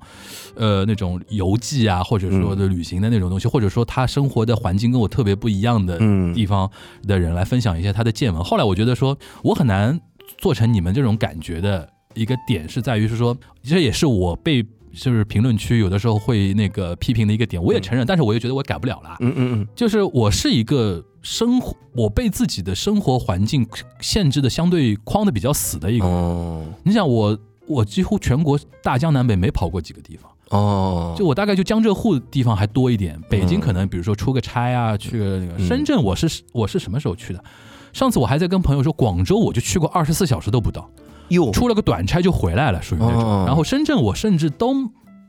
[0.55, 6.69] 呃，那种游记啊，或者说的旅行的那种东西，或者说他生活的环境跟我特别不一样的嗯地方
[7.07, 8.43] 的人来分享一些他的见闻。
[8.43, 9.99] 后来我觉得说，我很难
[10.37, 14.65] 做成你们这种感觉的一个点是在于是说，这也是我被。
[14.99, 19.15] 就是评论区有的时候会那个批评的一个点，我也承认，但是我又觉得我改不了了。
[19.21, 23.67] 嗯嗯嗯就是我是一个生活，我被自己的生活环境
[24.01, 26.15] 限制的相对框的比较死的一嗯，个人。
[26.15, 27.37] 哦你想我，
[27.67, 33.19] 我几乎全国大江南北没跑过几个地方，哦，就我大概就江浙沪地方还多一点。
[33.29, 37.43] 北京可能比如说出个差啊，去那个嗯深圳，我是我是什么时候去的？
[37.91, 40.89] 上次我还在跟朋友说，广州我就去过二十四小时都不到，
[41.29, 43.23] 哟，出了个短差就回来了，属于那种。
[43.23, 43.43] 哦。
[43.47, 44.75] 然后深圳我甚至都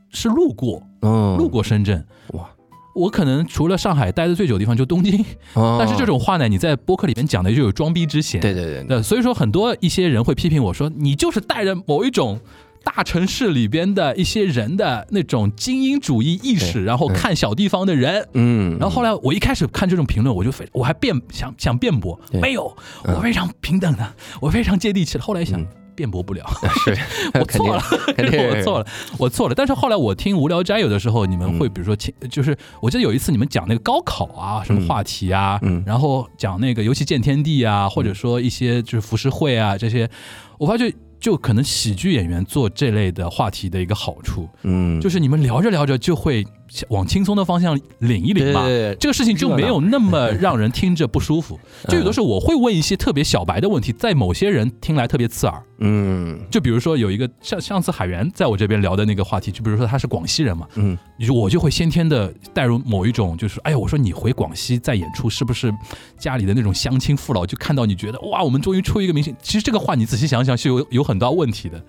[0.09, 2.05] 是路过，嗯路过深圳。
[2.33, 2.49] 哇，
[2.93, 5.23] 我可能除了上海待的最久的地方就东京，
[5.53, 5.77] 哦。
[5.79, 8.41] 但是这种话呢，你在播客里面讲的就有装逼之嫌。
[8.41, 12.39] 对对对，对，所以说很多一些人会批评我说，你就是带着某一种
[12.83, 18.27] 大城市里边的一些人的那种精英主义意识，然后看小地方的人。
[18.33, 22.41] 嗯，然后后来我一开始看这种评论，我就非我还辩想想辩驳，对。
[22.41, 23.15] 没有，嗯。
[23.15, 25.23] 我非常平等的，我非常接地气的。
[25.23, 26.43] 后来一想嗯，辩驳不了，
[26.83, 26.97] 是。
[27.39, 27.81] 我 错了，
[28.15, 28.87] 肯定 我错了，
[29.17, 29.55] 我错了。
[29.55, 31.73] 但是后来我听《无聊斋》，有的时候你们会嗯。
[31.73, 34.87] 比如说请，就是我记得有一次你们讲那个高考啊，什么嗯。
[34.87, 35.83] 话题啊，嗯。
[35.85, 40.09] 然后讲那个尤其见天地啊，或者说一些就是浮世绘啊这些，
[40.57, 46.43] 我发觉就可能喜剧演员做这类的话题的一个好处，嗯，就是你们聊着聊着就会
[46.89, 48.63] 往轻松的方向领一领嘛。
[48.63, 51.59] 对这个事情就没有那么让人听着不舒服。
[51.89, 55.61] 就有的时候我会问一些特别小白的问题，在某些人听来特别刺耳。
[55.83, 65.73] 嗯就比如说有一个上上次海源在我这边聊的那个话题，就比如说他是广西人嘛，嗯你说我就会先天的带入某一种，就是哎呀，我说你回广西再演出，是不是
[66.19, 69.35] 家里的那种乡亲父老就看到你觉得哇，我们终于出一个明星？
[69.41, 71.83] 其实这个话你仔细想想是有有很多问题的，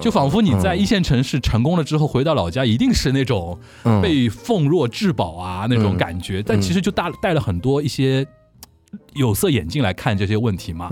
[0.00, 8.26] 就仿佛你在一线城市成功了之后回到老家，一定是那种嗯被奉若至宝啊那种嗯感觉，但其实就带带了很多一些
[9.14, 10.88] 有色眼镜来看这些问题嘛。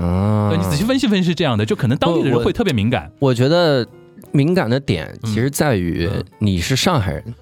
[0.56, 3.10] 你仔细分析分析是这样的，就可能当地的人会特别敏感。
[3.18, 3.84] 我觉得
[4.30, 5.34] 敏感的点嗯。
[5.34, 6.24] 其实在于嗯。
[6.38, 7.34] 你是上海人，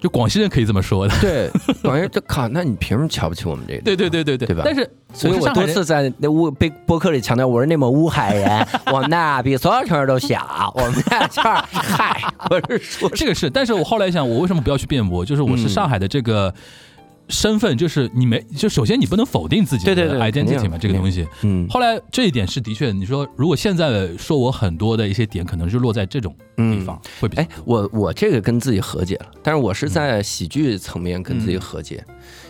[0.00, 1.50] 就广西人可以这么说的，对，
[1.82, 3.82] 广西人这靠，那你凭什么瞧不起我们这个？
[3.82, 15.24] 对对对对对，对吧但是所以我多次在那乌被播客里强调，我是内蒙乌海人， 我们那比所有城市都小，我们那这儿嗨，我是说这个是，但是我后来想，我为什么不要去辩驳？
[15.24, 16.54] 就是我是嗯上海的这个
[17.28, 21.26] 身份，就是你没，就首先你不能否定自己的对对对肯 identity 嘛，这个东西。
[21.42, 32.04] 嗯后来这一点是的确，你说如果现在说我很多的一些点，可能是落在这种地方，会比较哎，我我这个跟自己和解了，但是我是在喜剧层面跟自己和解，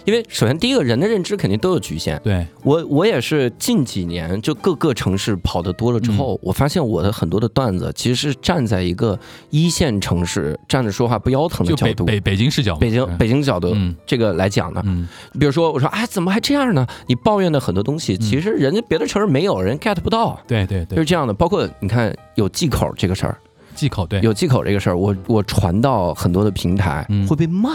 [0.04, 9.18] 因为首先第一个人的认知肯定都有局限，对，我我也是近几年就各个城市跑得多了之后，我发现我的很多的段子其实是站在一个
[9.50, 15.08] 一线城市站着说话不腰疼的角度，北北北京视角，北京嗯北京角度嗯这个来讲呢，嗯。
[15.38, 16.86] 比如说我说哎怎么还这样呢？
[17.06, 21.34] 你抱怨的很多东西，其实人家别的城市没有人 get 不到，对对对，就是这样的。
[21.34, 23.38] 包括你看有忌口这个事儿，
[23.78, 27.24] 忌口对，有忌口这个事儿，我我传到很多的平台嗯。
[27.28, 27.70] 会被骂，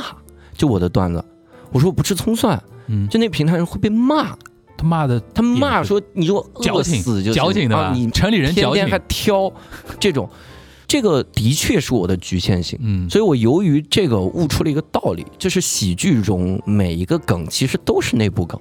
[0.57, 1.23] 就我的段子，
[1.71, 4.35] 我说我不吃葱蒜，嗯，就那平台人会被骂，
[4.75, 7.33] 他骂的他骂说你就饿死就行。
[7.33, 8.83] 矫情的你城里人矫情。
[8.83, 9.49] 天天还，挑
[9.97, 10.29] 这种，
[10.87, 12.77] 这个的确是我的局限性。
[12.81, 18.59] 嗯，所以我由于这个悟出了一个道理，就是喜剧中每一个梗其实都是内部梗，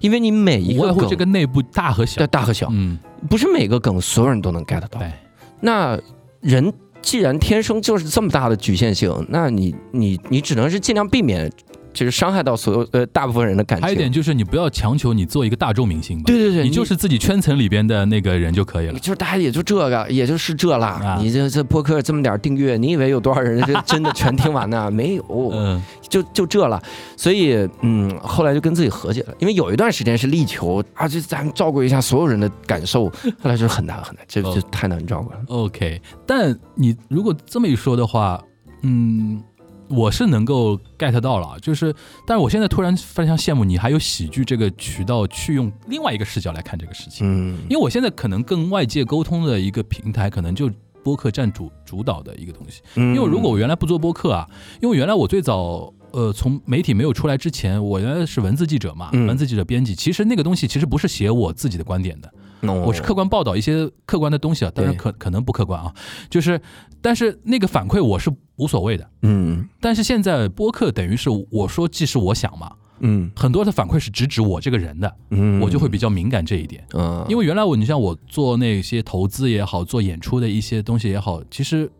[0.00, 2.18] 因为你每一个梗这个内部大和小。
[2.20, 2.98] 的，大和小，嗯，
[3.28, 4.98] 不是每个梗所有人都能 get 到。
[4.98, 5.12] 对，
[5.60, 5.98] 那
[6.46, 6.72] 人
[7.02, 11.50] 既然天生就是这么大的局限性，那你你你只能是尽量避免
[11.96, 13.82] 就是伤害到所有呃大部分人的感情。
[13.82, 18.98] 还有一点就是你不要强求你做一个大众明星吧，对对对，你就是自己圈层里边的那个人就可以了。
[18.98, 20.88] 就是大家也就这个，也就是这啦。
[21.02, 24.90] 啊你这这播客这么点订阅，你以为有多少人这真的全听完呢？
[24.92, 26.80] 没有，嗯，就就这了。
[27.16, 33.06] 所以嗯，后来就跟自己和解了，因为有一段时间是力求啊，就咱们照顾一下所有人的感受，
[33.40, 35.38] 后来就是很难很难，这哦就太难照顾了。
[35.48, 38.42] OK，但你如果这么一说的话，
[38.82, 39.42] 嗯，
[39.88, 41.94] 我是能够 get 到了，就是，
[42.26, 47.58] 但是我现在突然非常羡慕你还有喜剧这个渠道去用另外一个视角来看这个事情，嗯。
[47.68, 50.70] 因为我现在可能跟外界沟通的一个平台，可能就
[51.02, 52.82] 播客占主主导的一个东西。
[52.94, 54.48] 因因为如果我原来不做播客啊，
[54.80, 59.26] 因为原来我最早呃从媒体没有出来之前，我原来是文字记者嘛，嗯。
[59.26, 62.32] 文字记者编辑，其实那个东西其实不是写我自己的观点的，
[62.72, 65.94] 我是客观报道一些客观的东西啊，当然可可能不客观啊，
[66.28, 66.60] 就是
[67.00, 69.08] 但是那个反馈我是无所谓的。
[69.22, 69.68] 嗯。
[69.80, 73.30] 但是现在播客等于是我说既是我想嘛，嗯。
[73.36, 76.84] 很多的反馈是直指我这个人的，嗯，我就会比较敏感这一点。
[76.94, 81.90] 嗯，因为原来我，你像我做那些投资也好，做演出的一些东西也好，其实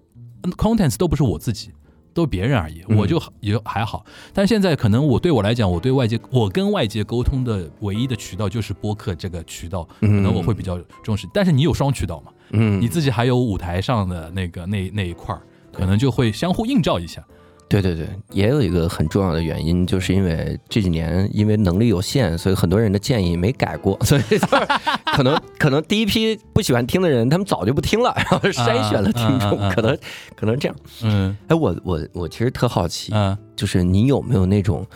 [0.42, 1.70] 嗯 contents 都不是我自己，
[2.14, 2.96] 都是别人而已，嗯。
[2.96, 4.04] 我就也还好。
[4.32, 11.28] 但现在可能我对我来讲，我对外界，我跟外界沟通的唯一的渠道就是播客这个渠道，可能我会比较重视。
[11.34, 12.80] 但是你有双渠道嘛，嗯。
[12.80, 15.42] 你自己还有舞台上的那个那那一块儿，
[15.76, 17.22] 可能就会相互映照一下。
[17.68, 24.46] 对对对，也有一个很重要的原因，就是因为这几年因为能力有限，所以很多人的建议没改过，所以就是
[25.16, 29.98] 可能可能第一批不喜欢听的人，他们早就不听了，然后筛选了听众，啊啊啊啊可能
[30.36, 30.76] 可能这样。
[31.02, 34.86] 嗯哎，我我我其实特好奇，嗯就是你有没有那种，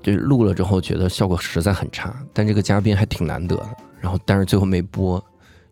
[0.00, 3.66] 就是录了之后觉得效果实在很差，但这个嘉宾还挺难得的，
[4.00, 5.20] 然后但是最后没播，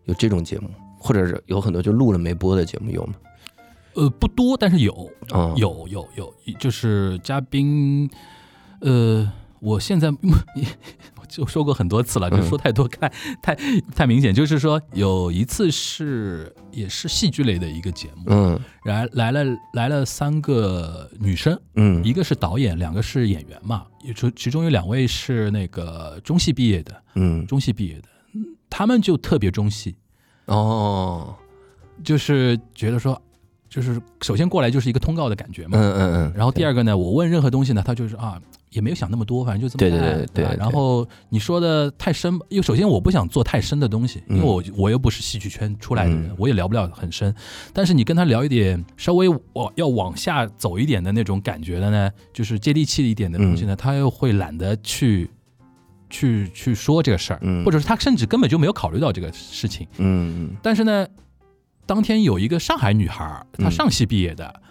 [0.03, 0.69] 有这种节目，
[0.99, 3.13] 或者是有很多就录了没播的节目有吗？
[3.99, 5.09] 呃，不多，但是有。
[5.31, 8.09] 啊、有有有，就是嘉宾，
[8.81, 12.49] 呃，我现在我 就说过很多次了，就嗯。
[12.49, 13.07] 说太多太
[13.43, 13.55] 太
[13.95, 14.33] 太明显。
[14.33, 18.59] 就是说有一次是也是戏剧类的一个节目，嗯。
[18.85, 19.43] 来来了
[19.73, 22.03] 来了三个女生，嗯。
[22.03, 27.45] 一个是导演，两个是演员嘛，也其其中有两位是那个中戏毕业的，嗯。
[27.45, 29.95] 中戏毕业的，嗯他们就特别中戏，
[30.45, 31.35] 哦。
[32.03, 33.21] 就是觉得说，
[33.69, 38.41] 就是首先过来就是一个通告的感觉嘛，嗯嗯嗯，然后第二个呢，我问任何东西呢，他就是啊，
[38.71, 44.45] 也没有想那么多，反正就这么对对吧对对对然后你说的太深，因为首先我不想做太深的东西，因为嗯。
[44.45, 47.33] 我我又不是戏剧圈出来的人嗯，我也聊不了很深。
[47.71, 55.29] 但是你跟他聊一点稍微往要往下走一点的那种感觉的呢，就是接地气一点的东西呢，他又会懒得去。
[56.11, 57.63] 去去说这个事儿，嗯。
[57.63, 59.87] 或者是他甚至根本就没有考虑到这个事情。
[59.99, 60.55] 嗯。
[60.63, 61.05] 但是呢，
[61.89, 64.61] 当天有一个上海女孩，她嗯上戏毕业的，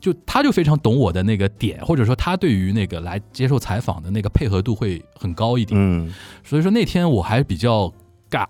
[0.00, 5.78] 就她就非常懂我的那个点，或者说她对于那个来接受采访的那个配合度会很高一点。
[5.78, 6.10] 嗯
[6.42, 7.92] 所以说那天我还比较
[8.30, 8.46] 尬，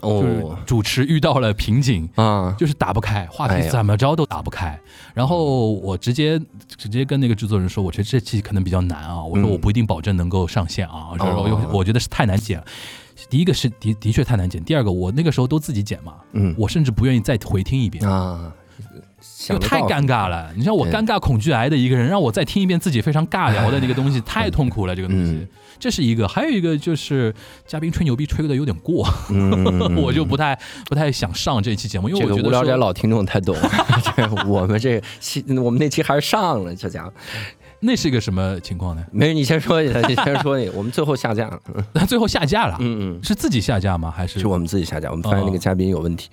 [0.00, 2.08] 就主持遇到了瓶颈。
[2.14, 4.78] 啊就是打不开，话题怎么着都打不开。
[5.12, 6.40] 然后我直接
[6.76, 9.24] 直接跟那个制作人说，我觉得这期可能比较难啊。
[9.24, 11.08] 我说嗯我不一定保证能够上线啊，
[11.72, 12.64] 我觉得是太难剪了。
[13.28, 18.52] 第一个是的的确太难剪，第二个我那个时候都自己剪嘛，嗯我甚至不愿意再回听一遍，啊，
[19.48, 20.50] 因为太尴尬了。
[20.56, 24.96] 你像我尴尬恐惧癌的一个人，让我再听一遍自己非常尬聊的那个东西， 太痛苦了。
[24.96, 25.48] 这个东西嗯，
[25.78, 27.34] 这是一个，还有一个就是
[27.66, 33.56] 嘉宾吹牛逼吹的有点过，嗯 我就不太不太想上这期节目，因为我觉得说无聊斋老听众太懂
[34.46, 37.12] 我们这期我们那期还是上了，这家伙
[37.80, 39.04] 那是一个什么情况呢？
[39.10, 44.10] 没事，你先说 你先说你，我们最后下架了，嗯 那最后下架了，嗯嗯，是自己下架吗？
[44.10, 44.38] 还是？
[44.38, 46.28] 是我们自己下架，我们发现那个哦嘉宾有问题，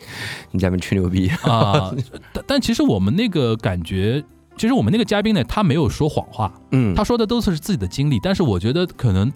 [0.51, 1.93] 你嘉宾吹牛逼， 啊？
[2.33, 4.23] 但但其实我们那个感觉，
[4.57, 6.93] 其实我们那个嘉宾呢，他没有说谎话，嗯。
[6.93, 9.31] 他说的都是自己的经历，但是我觉得可能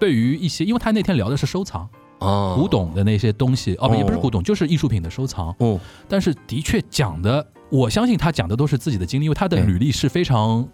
[0.00, 2.56] 对于一些，因为他那天聊的是收藏哦。
[2.58, 5.54] 古董的那些东西，哦，不也不是哦古董，就是艺术品的收藏。
[5.58, 5.78] 哦。
[6.08, 10.66] 但是的确讲的，我相信他讲的都是自己的经历，因为他的履历是非常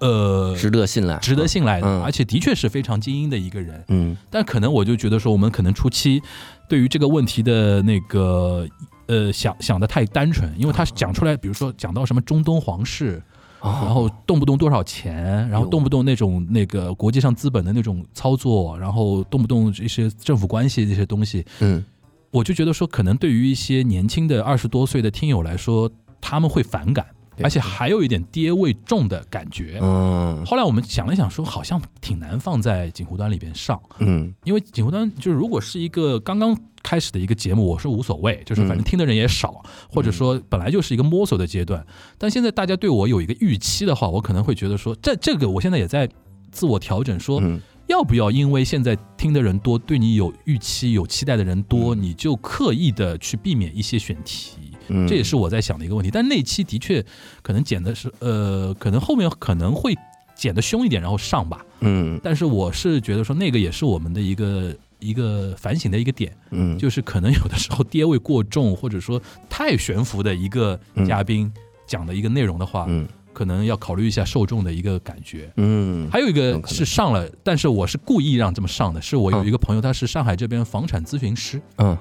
[0.00, 3.84] 呃值得信赖，值得信赖的，嗯而且的确是非常精英的一个人。
[3.88, 6.22] 嗯但可能我就觉得说，我们可能初期
[6.68, 8.66] 对于这个问题的那个
[9.06, 13.22] 呃想想的太单纯，因为他讲出来，比如说讲到什么中东皇室，
[13.60, 21.84] 哦，然后动不动多少钱，然后动不动那种那个国际上资本的那种操作，然后动不动这些政府关系这些东西，嗯
[22.32, 25.90] 我就觉得说，可能对于一些年轻的二十多岁的听友来说，
[26.20, 27.06] 他们会反感。
[27.36, 29.78] 对而且还有一点爹味重的感觉。
[29.82, 41.84] 嗯后来我们想了想，说好像挺难放在锦湖端里边上，嗯因为锦湖端就是如果是一个刚刚开始的一个节目，我是无所谓，就是反正听的人也少，或者说本来就是一个摸索的阶段。
[42.16, 46.08] 但现在大家对我有一个预期的话，我可能会觉得说，这这个我现在也在
[46.52, 54.72] 自我调整，说嗯要不要因为现在听的人多，对你有预期、有期待的人多，你就刻意的去避免一些选题。
[54.88, 56.10] 嗯，这也是我在想的一个问题。
[56.10, 57.04] 但那期的确
[57.42, 59.94] 可能剪的是，呃，可能后面可能会
[60.34, 61.64] 剪的凶一点，然后上吧。
[61.80, 62.20] 嗯。
[62.22, 66.78] 但是我是觉得说，那个也是我们的一个一个反省的一个点，嗯。
[66.78, 71.52] 就是可能有的时候跌位过重，或者说太悬浮的一个嘉宾
[71.86, 73.06] 讲的一个内容的话，嗯。
[73.32, 75.52] 可能要考虑一下受众的一个感觉。
[75.56, 76.08] 嗯。
[76.10, 81.94] 还有一个是上了，但是我是故意让这么上的，是我有一个朋友，他是上海这边房产咨询师，嗯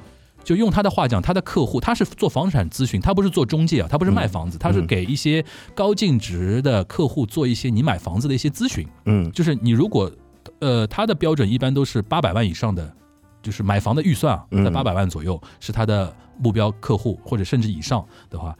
[0.45, 5.43] 就用他的话讲，他的客户他是做房产咨询，他不是做中介啊，他不是卖房子，他是给一些
[5.73, 8.87] 高净值的客户做一些你买房子的一些咨询。
[9.05, 9.29] 嗯。
[9.31, 10.09] 就是你如果，
[10.59, 12.93] 呃，他的标准一般都是八百万以上的，
[13.41, 14.63] 就是买房的预算啊，嗯。
[14.63, 18.55] 在八百万左右是他的目标客户，或者甚至以上的话，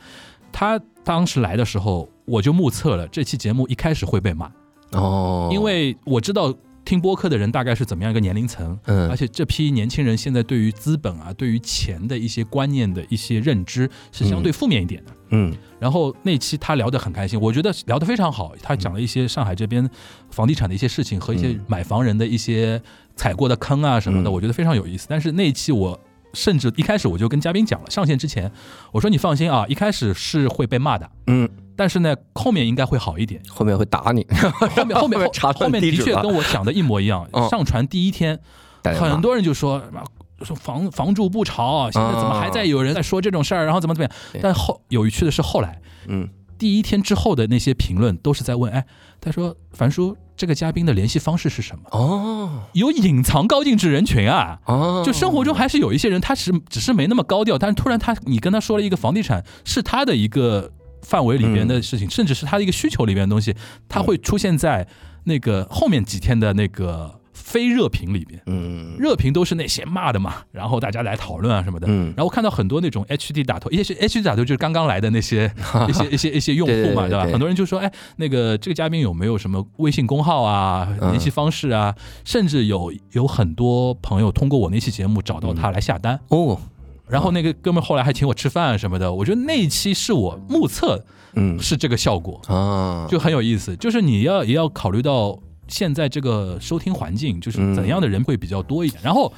[0.52, 4.52] 他当时来的时候，我就目测了这期节目一开始会被骂，
[4.94, 6.52] 哦，因为我知道
[6.86, 15.12] 听播客的人大概是怎么样一个年龄层，嗯而且这批年轻人现在对于资本啊、对于钱的一些观念的一些认知是相对负面一点的。
[15.32, 18.54] 嗯然后那期他聊得很开心，我觉得聊得非常好。
[18.62, 19.90] 他讲了一些上海这边
[20.30, 22.82] 房地产的一些事情和一些嗯买房人的一些
[23.16, 25.08] 踩过的坑啊什么的，嗯我觉得非常有意思。
[25.10, 26.00] 但是那一期我
[26.34, 28.52] 甚至一开始我就跟嘉宾讲了，上线之前
[28.92, 33.42] 我说你放心啊，一开始是会被骂的，嗯，但是呢后面应该会好一点。
[33.50, 34.26] 后面会打你，
[34.76, 37.28] 后面后面后 查后面的确跟我想的一模一样。
[37.34, 38.40] 嗯上传第一天，
[38.84, 40.02] 很多人就说什么
[40.44, 44.42] 说房房住不炒啊，现在怎么还在有人在说这种事儿，然后怎么怎么样？
[44.42, 48.86] 但后有趣的是后来嗯第一天之后的那些评论都是在问，哎，
[49.20, 51.84] 他说樊叔这个嘉宾的联系方式是什么？
[51.92, 54.60] 哦有隐藏高净值人群啊。
[54.66, 60.72] 哦，就生活中还是有一些人，他是只是没那么高调，但是突然他你跟他说了一个房地产是他的一个
[61.06, 63.56] 范围里边的事情，甚至是他的一个需求里边的东西，
[63.88, 64.86] 他会出现在
[65.26, 68.42] 那个后面几天的那个非热评里边。
[68.48, 71.86] 嗯热评都是那些骂的嘛，然后大家来讨论啊什么的。
[71.90, 75.52] 嗯然后看到很多那种 HD 打头，一些 HD 打头就是刚刚来的那些
[75.90, 77.08] 一些一些一些用户嘛，吧？
[77.08, 81.94] 对对对对很多人就说，哎，那个这个嘉宾有没有什么微信公号啊、嗯联系方式啊？
[82.24, 86.20] 甚至有有很多朋友通过我那期节目找到他来下单。
[86.30, 86.60] 哦
[87.08, 91.04] 然后那个哥们儿后来还请我吃饭什么的，我觉得那一期是我目测
[91.36, 91.60] 嗯。
[91.60, 93.08] 是这个效果，啊。
[93.10, 93.76] 就很有意思。
[93.78, 99.02] 就是你要也要考虑到现在这个收听环境，就是怎样的人会比较多一点。
[99.04, 99.32] 然后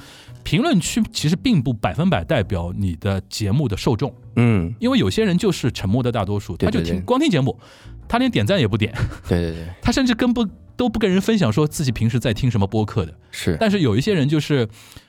[0.43, 4.73] 评论区其实并不百分百代表你的节目的受众，嗯。
[4.79, 7.57] 因为有些人就是沉默的大多数，他就听光听节目，
[8.07, 8.93] 他连点赞也不点，
[9.27, 9.65] 对对对。
[9.81, 10.47] 他甚至跟不
[10.77, 13.13] 都不跟人分享说自己平时在听什么播客的。
[13.31, 13.57] 是。
[13.59, 14.67] 但是有一些人就是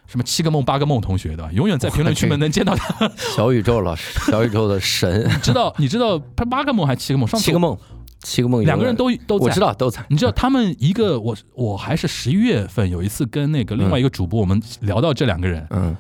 [0.08, 3.08] 什么七个梦八个梦同学的，永远在评论区们能见到他。
[3.36, 7.28] 小宇宙老师，小宇宙的神， 你知道你知道他八个梦还是七个梦？
[7.28, 7.78] 上次七个梦，
[8.22, 9.60] 七个梦，两个人都都在我知。
[9.60, 15.94] 道都在，你知道他们一个我我还是十一月份有一次跟那个另外一个主播，我们聊到这两个人，嗯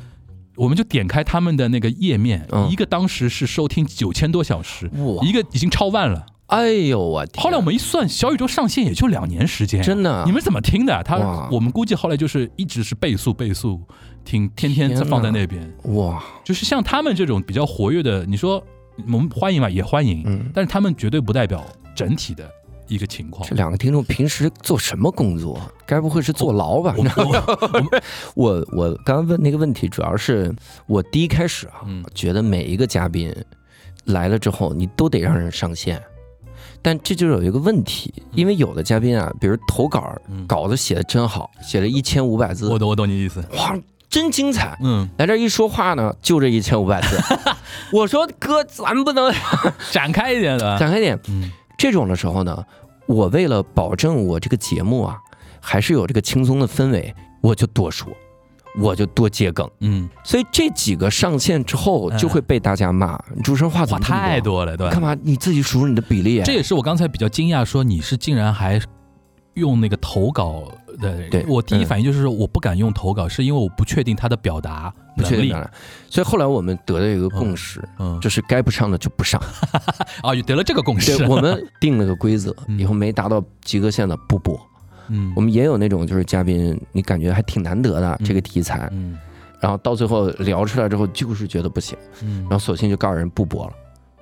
[0.56, 4.90] 我们就点开他们的那个页面，嗯一个当时是收听九千多小时，
[5.22, 6.24] 一个已经超万了。
[6.48, 11.02] 哎呦我天，后来我们一算，小宇宙上线也就两年时间，真的你们怎么听的？
[11.02, 11.16] 他
[11.50, 13.82] 我们估计后来就是一直是倍速倍速
[14.24, 15.70] 听，天天天哪放在那边。
[15.94, 18.64] 哇就是像他们这种比较活跃的，你说
[18.96, 20.50] 我们欢迎嘛，也欢迎，嗯。
[20.54, 21.62] 但是他们绝对不代表
[21.94, 22.50] 整体的
[22.86, 23.54] 一个情况这。
[23.54, 25.60] 两个听众平时做什么工作？
[25.84, 26.94] 该不会是坐牢吧？
[26.96, 27.04] 我
[28.34, 30.50] 我我 我刚刚问那个问题，主要是
[30.86, 33.34] 我第一开始啊，嗯觉得每一个嘉宾
[34.06, 36.02] 来了之后，你都得让人上线。
[36.82, 40.46] 但这就有一个问题，因为有的嘉宾啊，比如投稿嗯。
[40.46, 43.76] 稿子写的真好，写了一千五百字我，懂我懂你意思，哇，
[44.08, 44.78] 真精彩。
[44.82, 47.18] 嗯，来这一说话呢，就这一千五百字。
[47.92, 49.32] 我说哥，咱不能
[49.90, 51.18] 展开一点的，展开点。
[51.28, 51.50] 嗯。
[51.76, 52.64] 这种的时候呢，
[53.06, 55.16] 我为了保证我这个节目啊，
[55.60, 58.08] 还是有这个轻松的氛围，我就多说，
[58.78, 59.68] 我就多接梗。
[59.80, 64.40] 嗯，所以这几个上线之后，就会被大家骂，你主持人话怎话太？
[64.40, 65.00] 多了，对吧干？
[65.02, 65.16] 嘛？
[65.22, 66.42] 你自己数数你的比例。
[66.44, 68.80] 这也是我刚才比较惊讶，说你是竟然还
[69.54, 70.64] 用那个投稿
[71.00, 71.28] 的。
[71.30, 75.68] 对我第一嗯反应就是我不敢用投稿，是因为我不确定他的表达能力不确定。
[76.10, 79.40] 所以后来我们得到一个共识，嗯，就是该不上的就不上。
[80.22, 81.28] 啊， 得了这个共识对，。
[81.28, 84.58] 我们定了个规则， 嗯以后没达到及格线的不播。
[85.08, 85.32] 嗯。
[85.36, 88.26] 我们也有那种就是嘉宾，你感觉还挺难得的嗯。
[88.26, 89.18] 这个题材，嗯。
[89.60, 92.42] 然后到最后聊出来之后，就是觉得不行，嗯。
[92.42, 93.72] 然后索性就告诉人不播了。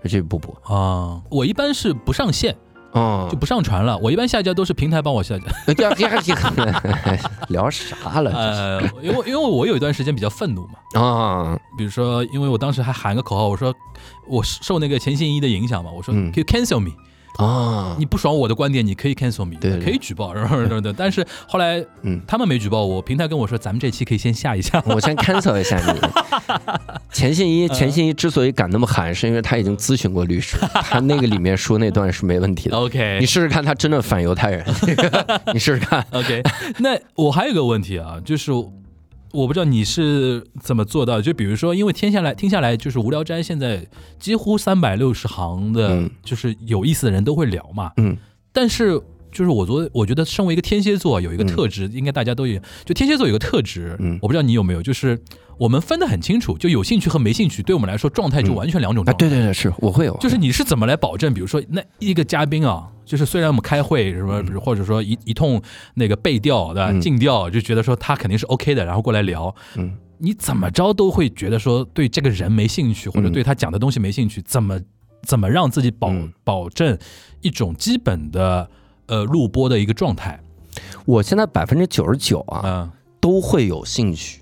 [0.05, 0.55] 这不播。
[0.63, 2.55] 啊，我一般是不上线，
[2.93, 3.29] 哦。
[3.31, 3.99] 就不上传了。
[3.99, 5.45] 我一般下架都是平台帮我下架。
[7.49, 8.31] 聊啥了？
[8.31, 13.75] 呃，因为因为我有一段时间比较愤怒嘛，啊，比如说，因为我当时还喊个口号，我说
[14.29, 16.93] 我受那个钱信一的影响嘛，我说 “You cancel me，、
[17.39, 20.93] 啊，你不爽我的观点，你可以 cancel me，对对可以举报， 然后对对。
[20.93, 24.83] 但是后来嗯，他们没举报我，平台跟我说咱们这期可以先下一下。
[24.87, 26.01] 我先 cancel 一下你。
[27.13, 32.77] 钱信一，嗯钱信一之所以敢那么喊，是因为他已经咨询过律师，他那个里面说那段是没问题的。
[32.77, 34.65] OK，你试试看，他真的反犹太人，
[35.53, 36.05] 你试试看。
[36.13, 36.43] OK，
[36.79, 38.51] 那我还有个问题啊，就是
[39.37, 43.87] 我不知道你是怎么做到的，就比如说，因为听下来听下来，就是无聊斋现在
[44.19, 48.17] 几乎三百六十行的嗯，就是有意思的人都会聊嘛，嗯
[48.53, 49.01] 但是。
[49.37, 51.47] 就是我昨我觉得身为一个天蝎座有一个嗯。
[51.47, 52.59] 特质，应该大家都有。
[52.87, 54.19] 就天蝎座有个特质，嗯。
[54.23, 55.21] 我不知道你有没有，就是
[55.59, 59.19] 我们分得很清楚，就有兴趣和没兴趣，对我们来说状态就完全两种啊，状态。
[59.19, 61.35] 对对对，是我会有，就是你是怎么来保证？
[61.35, 65.61] 比如说那一个嘉宾啊，就是虽然我们开会什么，或者说一一通
[65.95, 67.01] 那个背调的嗯。
[67.01, 69.93] 尽调，就觉得说他肯定是 OK 的，然后过来聊，嗯。
[70.19, 73.33] 你怎么着都会觉得说对这个人没兴趣，或者嗯。
[73.33, 74.81] 对他讲的东西没兴趣，怎么
[75.23, 76.33] 怎么让自己保嗯。
[76.43, 76.97] 保证
[77.43, 78.71] 一种基本的
[79.07, 80.41] 呃录播的一个状态？
[81.05, 82.91] 我现在百分之九十九啊嗯，
[83.21, 84.41] 都会有兴趣，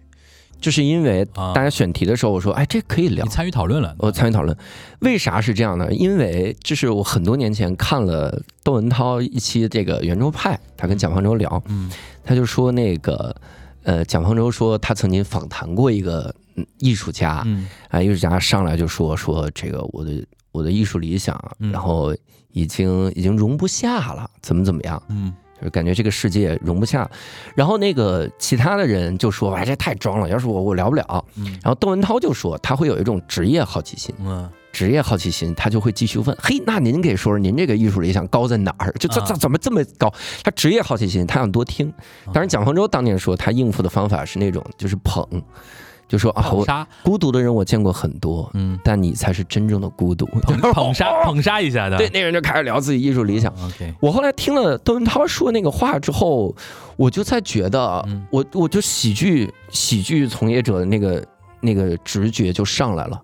[0.61, 4.57] 就是因为啊大家选题的时候，我说，哎，这可以聊你，参与讨论了，我参与讨论。
[5.01, 5.93] 为啥是这样呢？
[5.93, 11.91] 因为这是我很多年前看了窦文涛一期这个圆桌派，他跟蒋方舟聊，嗯
[12.25, 13.35] 他就说那个。
[13.87, 22.15] 呃，蒋方舟说他曾经访谈过一个嗯艺术家，嗯啊，艺术家上来就说说这个我的我的艺术理想，嗯然后
[22.53, 27.11] 已经已经容不下了，怎么怎么样，嗯就是感觉这个世界容不下。
[27.57, 31.25] 然后那个其他的人就说，哎，这太装了，要是我我聊不了。
[31.35, 38.93] 嗯然后窦文涛就说他会有一种职业好奇心，嗯职业好奇心，他就会继续问，嘿，那您给说说您这个艺术理想高在哪儿？
[38.99, 40.13] 就这啊这怎么这么高？
[40.43, 41.93] 他职业好奇心，他想多听。
[42.33, 45.25] 当然，蒋方舟当年说他应付的方法是那种就是捧，
[46.07, 46.65] 就说啊，我，
[47.03, 50.27] 孤独的人我见过很多，嗯但你才是真正的孤独。
[50.27, 53.53] 捧 捧杀 捧杀一下的，对，那人就开始聊自己艺术理想。
[53.65, 56.55] ，OK，我后来听了窦文涛说那个话之后，
[56.97, 61.27] 我就在觉得嗯，我我就喜剧喜剧从业者的那个
[61.61, 63.21] 那个直觉就上来了。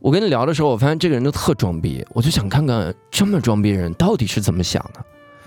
[0.00, 5.04] 我跟你聊的时候，我发现这个人就特装逼，我就想看看这么装逼的人到底是怎么想的，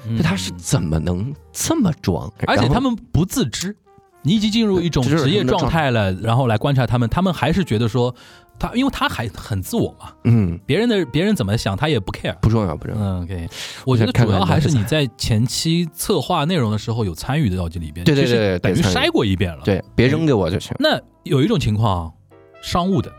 [0.07, 2.31] 嗯就他是怎么能这么装？
[2.45, 3.75] 而且他们不自知，
[4.23, 5.91] 你已经进入一种职业状态。
[5.91, 8.13] 了，然后来观察他们，他们还是觉得说
[8.59, 10.59] 他，因为他还很自我嘛，嗯。
[10.65, 12.35] 别人的别人怎么想他也不 care。
[12.39, 13.01] 不重要不重要。
[13.01, 13.49] 嗯，OK，
[13.85, 20.73] 我觉得主要还是你在前期策划内容的时候有参与到这里边，对对对等于筛过一遍了。，对，别扔给我就行。
[20.79, 22.13] 那有一种情况，
[22.61, 23.11] 商务的。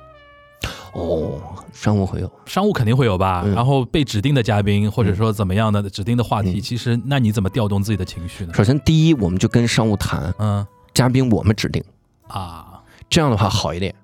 [0.93, 1.41] 哦，
[1.73, 3.55] 商务会有，商务肯定会有吧，嗯。
[3.55, 6.61] 然后被指定的嘉宾或者说怎么样的指定的话题，嗯。
[6.61, 8.53] 其实那你怎么调动自己的情绪呢？
[8.55, 11.83] 首先第一，我们就跟商务谈，嗯嘉宾我们指定，
[12.29, 13.95] 啊，这样的话好一点，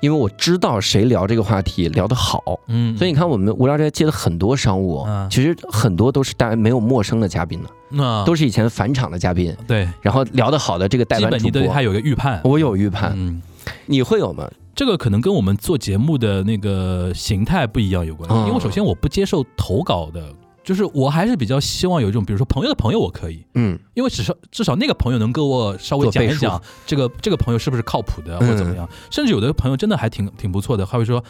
[0.00, 2.58] 因为我知道谁聊这个话题聊得好。
[2.68, 5.28] 嗯，所以你看，我们无聊斋接了很多商务，嗯。
[5.30, 12.40] 其实很多都是大家没有陌生的嘉宾的，那都是以前返场的嘉宾，对，然后聊得好的这个代基班主播本你对他，有个预判。
[12.44, 13.42] 我有预判，嗯，
[13.86, 14.50] 你会有吗？
[14.74, 18.48] 这个可能跟我们做节目的那个形态不一样有关系，嗯。
[18.48, 20.32] 因为首先我不接受投稿的，
[20.62, 23.78] 就是我还是比较希望有一种，比如说朋友的朋友我可以，嗯。
[23.94, 31.22] 因为至少至少那个朋友能跟我稍微讲一讲这个这个朋友是不是靠谱的或者怎么样，甚至有的朋友真的还挺挺不错的，他会说。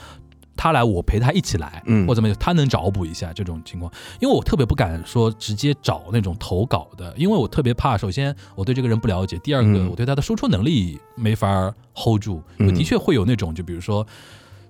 [0.57, 2.07] 他来，我陪他一起来，嗯。
[2.07, 9.89] 或怎么样，他能找补一下这种情况，因为我特别不敢说直接找那种投稿的，因为我特别怕，首先我对这个人不了解，第二个嗯。
[9.89, 14.07] 我对他的输出能力没法 hold 住，因为嗯的确会有那种，就比如说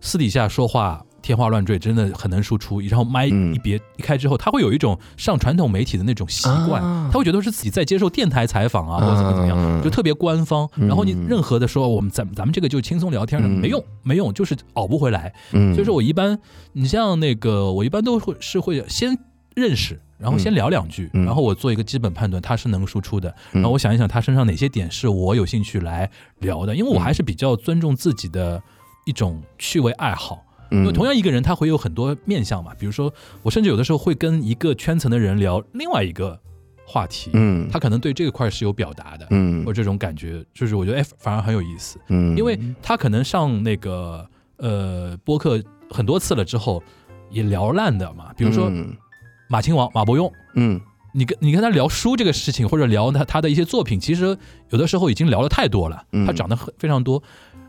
[0.01, 10.69] 私底下说话天花乱坠，真的很能输出，然后麦嗯一别一开之后，他会有一种上传统媒体的那种习惯，啊他会觉得是自己在接受电台采访啊，或者怎么怎么样，嗯就特别官方。
[10.77, 15.33] 然后你嗯任何的说我们咱咱们这个就轻松聊天的，嗯没用没用，就是熬不回来。
[15.53, 16.39] 嗯，所以说我一般，
[16.73, 19.17] 你像那个我一般都会是会先
[19.55, 20.01] 认识。
[20.19, 23.31] 然后先聊两句，嗯然后我做一个基本判断，他是能输出的。
[23.53, 26.11] 嗯然后我想一想他身上哪些点是我有兴趣来
[26.41, 28.63] 聊的，因为我嗯还是比较尊重自己的
[29.07, 30.45] 一种趣味爱好。
[30.71, 32.73] 因因为同样一个人，他会有很多面相嘛。
[32.79, 33.13] 比如说，
[33.43, 36.39] 我甚至有的时候会跟一个圈层的人聊另外一个
[36.85, 46.83] 话题，嗯他可能对这个块是有表达的，嗯或者这种感觉，就是我觉得哎，反而很有意思，嗯，因为他可能上那个呃播客很多次了之后，
[47.31, 48.33] 也聊烂的嘛。
[48.37, 48.97] 比如说嗯
[49.49, 50.31] 马亲王马伯庸。
[50.55, 50.81] 嗯
[51.13, 57.21] 你跟你跟他聊书这个事情，或者聊他他的一些作品，其实有的时候已经聊了太多了，嗯他讲的很非常多。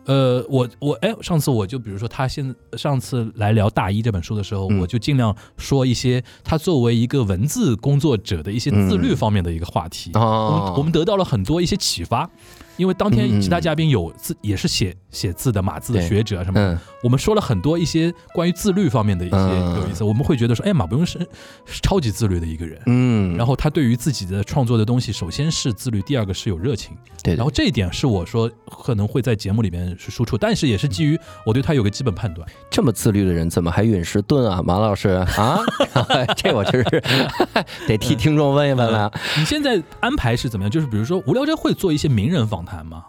[0.05, 4.79] 呃，我我哎，上次我就比如说他现上次来聊《大一》这本书的时候，嗯。
[4.79, 10.09] 我就尽量说一些他作为一个文字工作者的一些自律方面的一个话题。
[10.15, 12.29] 我哦们我们得到了很多一些启发，
[12.77, 13.41] 因为当天嗯。
[13.41, 21.19] 其他嘉宾有自也是写写字的码字的学者啊什么，嗯我们说了很多一些关于自律方面的一些嗯有意思，我们会觉得说，哎，马伯庸是
[21.65, 22.79] 是超级自律的一个人。
[22.85, 26.95] 嗯，然后他对于自己的创作的东西，首先是自律，第二个是有热情。
[27.23, 28.49] 对，然后这一点是我说
[28.83, 32.47] 可能会在节目里面是输出，但是也是基于我对他有个基本判断。
[32.69, 35.59] 这么自律的人怎么还陨石盾啊，马老师啊？
[36.37, 37.03] 这我真是
[37.87, 39.11] 得替听众问一问了。
[39.37, 40.69] 你现在安排是怎么样？
[40.71, 43.05] 就是比如说无聊斋会做一些名人访谈吗？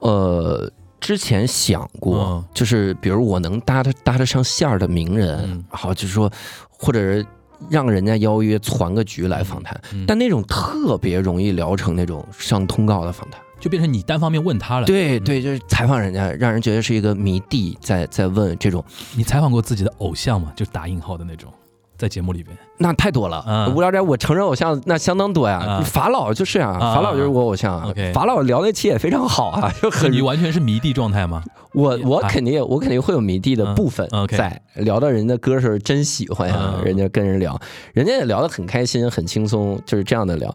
[0.00, 0.70] 呃，
[1.04, 6.32] 之前想过嗯，就是比如我能搭得搭得上线儿的名人嗯，好，就是说，
[6.70, 7.26] 或者是
[7.68, 13.38] 让人家邀约攒个局来访谈，嗯但那种特别容易聊成那种上通告的访谈。
[13.60, 14.86] 就变成你单方面问他了。
[14.86, 18.82] 嗯对对，就是采访人家，让人觉得是一个迷弟在在问这种，
[19.14, 20.52] 你采访过自己的偶像吗？
[20.56, 21.52] 就打引号的那种，
[21.96, 22.56] 在节目里边。
[22.78, 23.44] 那太多了。
[23.46, 27.92] 嗯无聊斋我承认偶像那相当多呀，啊法老就是啊，啊法老就是我偶像啊。
[28.12, 31.42] 法老聊那期也非常好啊，就很你完全是迷弟状态吗？
[31.72, 37.60] 我我啊肯定我肯定会有迷弟的部分在聊到人家歌时候真喜欢呀，嗯人家跟人聊，
[37.92, 40.54] 人家也聊得很开心很轻松，就是这样的聊。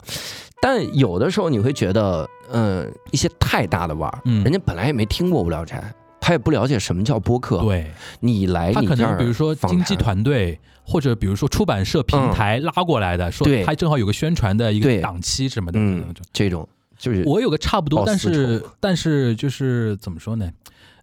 [0.61, 5.81] 但有的时候你会觉得，嗯，一些太大的腕儿，嗯人家本来也没听过无聊斋。
[6.21, 7.89] 他也不了解什么叫播客，对，
[8.19, 10.59] 你来你这儿可能比如说经纪团队，
[10.89, 15.77] 或者比如说出版社平台拉过来的，说他正好有个宣传的一个档期什么的。
[15.79, 16.03] 嗯，
[16.33, 16.67] 这种
[16.97, 20.51] 就是我有个差不多，但是但是就是怎么说呢？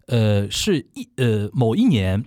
[0.07, 2.23] 呃，是一呃某一年，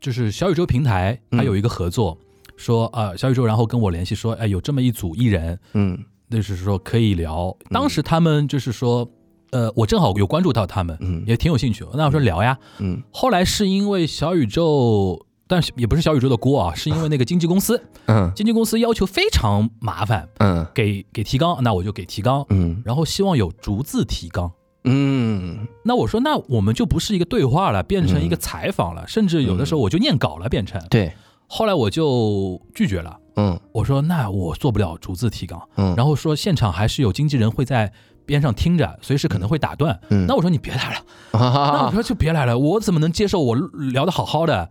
[0.00, 2.16] 就是小宇宙平台它嗯有一个合作，
[2.56, 5.98] 说啊、呃小宇宙然后跟我联系说，哎有这么一组艺人，嗯
[6.30, 7.56] 就是说可以聊。
[7.70, 9.08] 当时他们就是说，
[9.50, 11.84] 呃，我正好有关注到他们，嗯也挺有兴趣。
[11.94, 12.58] 那我说聊呀。
[12.78, 15.24] 嗯后来是因为小宇宙，
[15.54, 18.28] 但是也不是小宇宙的锅啊， 是因为那个经纪公司，嗯。
[18.34, 20.66] 经纪公司要求非常麻烦，嗯。
[20.74, 22.82] 给给提纲，那我就给提纲，嗯。
[22.84, 24.50] 然后希望有逐字提纲。
[24.82, 25.64] 嗯。
[25.84, 30.82] 那我说，那我们就不是一个对话了，变成一个采访了，甚至有的时候我就念稿了，变成。
[30.90, 31.12] 对，
[31.46, 33.56] 后来我就拒绝了，嗯。
[33.70, 37.92] 我说那我做不了逐字提纲，嗯，然后说现场还是有经纪人会在
[38.26, 40.00] 边上听着，随时可能会打断。
[40.10, 40.26] 嗯。
[40.26, 40.98] 那我说你别来了，
[41.38, 41.38] 后
[41.72, 43.54] 那我说就别来了，我怎么能接受我
[43.92, 44.68] 聊的好好的，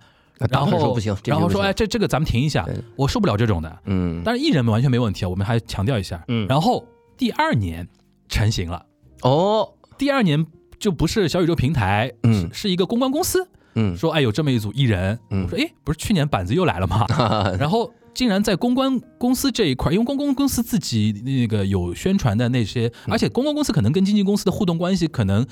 [0.50, 3.80] 然后说然后说哎这这个咱们停一下，我受不了这种的。
[3.86, 6.24] 嗯但是艺人们完全没问题啊，我们还强调一下。
[6.28, 6.86] 嗯然后
[7.18, 7.88] 第二年
[8.28, 8.86] 成型了，
[9.22, 10.46] 哦第二年
[10.80, 17.06] 就不是小宇宙平台，嗯是是一个公关公司嗯说哎有这么一组艺人，嗯我说哎不是去年板子又来了吗？
[17.60, 25.46] 然后竟然在公关公司这一块，因为公关公司自己那个有宣传的那些，嗯而且公关公司可能跟经纪公司的互动关系可能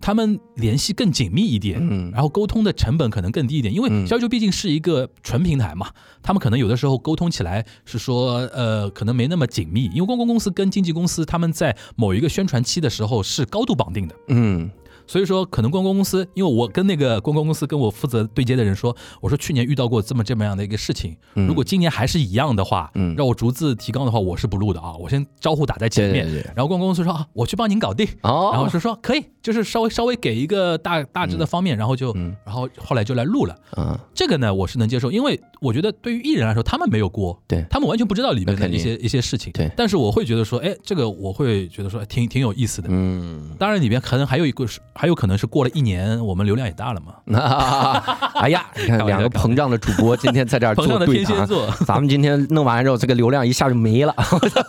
[0.00, 2.10] 他们联系更紧密一点，嗯。
[2.12, 4.06] 然后沟通的成本可能更低一点，因为嗯。
[4.06, 5.90] 小宇宙毕竟是一个纯平台嘛，
[6.22, 14.14] 他们可能有的时候沟通起来是说呃可能没那么紧密，因为公关公司跟经纪公司他们在某一个宣传期的时候是高度绑定的。
[14.28, 14.70] 嗯
[15.06, 21.46] 所以说，可能公关公司，因为我跟那个公关公司跟我负责对接的人说，我说去年遇到过这么这么样的一个事情，嗯。
[21.46, 23.14] 如果今年还是一样的话，嗯。
[23.16, 26.26] 让我逐字提纲的话，我是不录的啊，我先招呼打在前面。
[26.54, 32.34] 然后公关公司说啊，我去帮您搞定，哦，然后是说可以，就是稍微稍微给一个大大致的方面，然后就，嗯。
[32.44, 33.54] 然后后来就来录了。
[33.76, 33.98] 嗯。
[34.14, 37.64] 这个呢，我是能接受，因为我觉得对于艺人来说，他们没有锅，对。
[37.70, 39.52] 他们完全不知道里面的一些一些事情。
[39.52, 39.70] 对。
[39.76, 42.88] 但是我会觉得说，哎，这个我会觉得说挺挺有意思的。
[42.90, 47.14] 嗯，当然，里面可能还有一个是，还有可能是过了一年，我们流量也大了嘛。
[48.40, 51.46] 哎呀，你看两个膨胀的主播今天在这儿做 对谈，
[51.86, 54.14] 咱们今天弄完之后，这个流量一下就没了。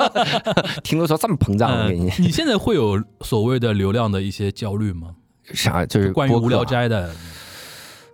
[0.83, 5.09] 听都说这么膨胀，我给你嗯你现在会有所谓的流量的一些焦虑吗？
[5.53, 7.11] 啥就是关于无聊斋的，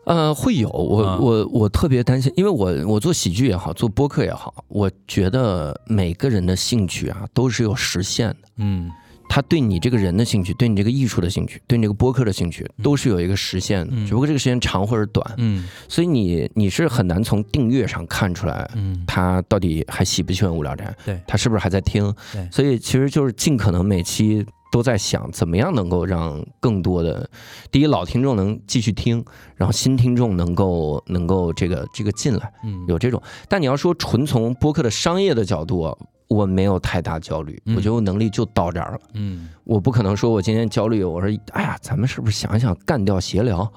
[0.03, 8.35] 呃，会有我、嗯我我特别担心，因为我我做喜剧也好，做播客也好，我觉得每个人的兴趣啊都是有实现的。
[8.57, 8.91] 嗯
[9.33, 14.05] 他对你这个人的兴趣，对你这个艺术的兴趣，对你这个播客的兴趣，都是有一个实现的，嗯。
[14.05, 15.65] 只不过这个时间长或者短，嗯。
[15.87, 21.17] 所以你你是很难从订阅上看出来嗯，他到底还喜不喜欢无聊斋，对。
[21.25, 22.13] 他是不是还在听？
[22.33, 27.29] 对，所以其实就是尽可能每期都在想怎么样能够让更多的
[27.71, 29.23] 第一老听众能继续听，
[29.55, 32.83] 然后新听众能够能够这个这个进来，嗯。
[32.89, 33.23] 有这种。
[33.47, 35.97] 但你要说纯从播客的商业的角度，
[36.33, 38.99] 我没有太大焦虑，嗯我觉得我能力就到这儿了。
[39.15, 43.69] 嗯我不可能说我今天焦虑，我说哎呀，咱们是不是想一想干掉闲聊？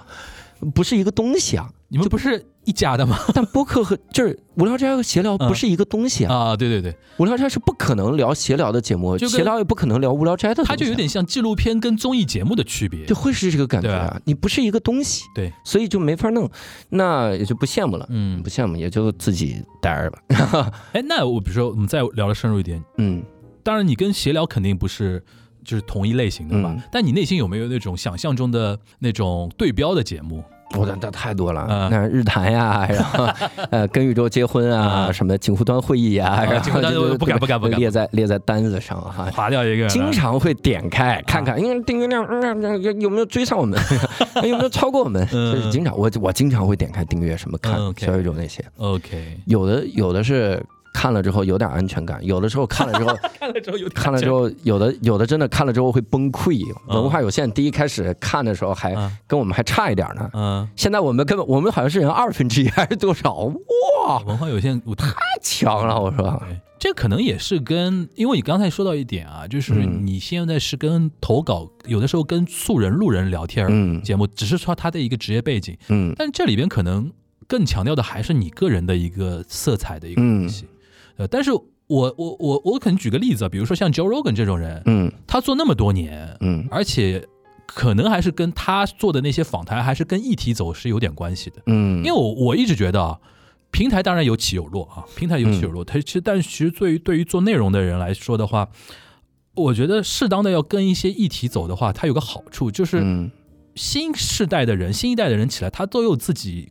[0.74, 1.68] 不是一个东西啊。
[1.94, 3.16] 你们不是一家的吗？
[3.32, 6.34] 但播客和就是无聊斋和闲聊不是一个东西啊。
[6.34, 10.66] 啊，对对对，无聊斋是不可能聊闲聊的节目，闲聊也不可能聊无聊斋的啊。
[10.66, 13.14] 它就有点像纪录片跟综艺节目的区别就。
[13.14, 14.20] 会是这个感觉啊。
[14.24, 16.50] 你不是一个东西，对，所以就没法弄，
[16.88, 18.04] 那也就不羡慕了。
[18.10, 20.72] 嗯不，羡慕，也就自己待着吧。
[20.94, 23.22] 哎，那我比如说我们再聊的深入一点，嗯，
[23.62, 25.22] 当然你跟闲聊肯定不是
[25.64, 26.74] 就是同一类型的吧？
[26.76, 30.42] 嗯但你内心有没有那种想象中的那种对标的节目？
[30.80, 31.88] 我的那太多了，嗯。
[31.90, 33.28] 那日坛呀， 然后
[33.70, 35.12] 呃跟宇宙结婚啊，嗯。
[35.14, 37.78] 什么锦湖端会议啊，然后不敢不敢不敢。
[37.78, 39.26] 列在列在单子上哈。
[39.32, 43.78] 划掉一个，经常会点开看看，因为订阅量嗯有有没有追上我们，
[44.42, 45.54] 有没有超过我们，嗯。
[45.54, 50.62] 就是经常我我经常会点开订阅什么看小宇宙那些，OK，有的有的是
[50.94, 56.64] 看了之后有点安全感，有的时候 看了之后看了之后有看了之后，有的有的真的看了之后会崩溃。
[56.88, 57.02] 嗯。
[57.02, 59.10] 文化有限第一开始看的时候还嗯。
[59.26, 63.34] 跟我们还差一点呢，嗯，现在我们根本我们好像是人二分之一还是多少？
[63.34, 65.12] 哇，文化有限，我太
[65.42, 66.00] 强了！
[66.00, 70.06] 我说，对，这可能也是跟，因为你刚才说到一点啊，就是嗯。
[70.06, 76.14] 你现在是跟投稿，有的时候跟素人路人聊天节目，只是说他的一个职业背景，嗯。
[76.16, 77.10] 但这里边可能
[77.48, 80.66] 更强调的还是你个人的一个色彩的一个东西。
[81.16, 87.26] 呃，但是我我我我可能举个例子啊，比如说像 Joe Rogan 这种人，嗯他做那么多年，嗯而且
[87.66, 91.56] 可能还是跟他做的那些访谈，还是跟议题走是有点关系的。
[91.66, 93.18] 嗯，因为我我一直觉得啊，
[93.70, 95.84] 平台当然有起有落啊，平台有起有落。
[95.84, 98.68] 它其实，但其实对于对于做内容的人来说的话，
[99.54, 103.30] 我觉得适当的要跟一些议题走的话，它有个好处就是嗯
[103.74, 106.70] 新世代的人、新一代的人起来，他都有自己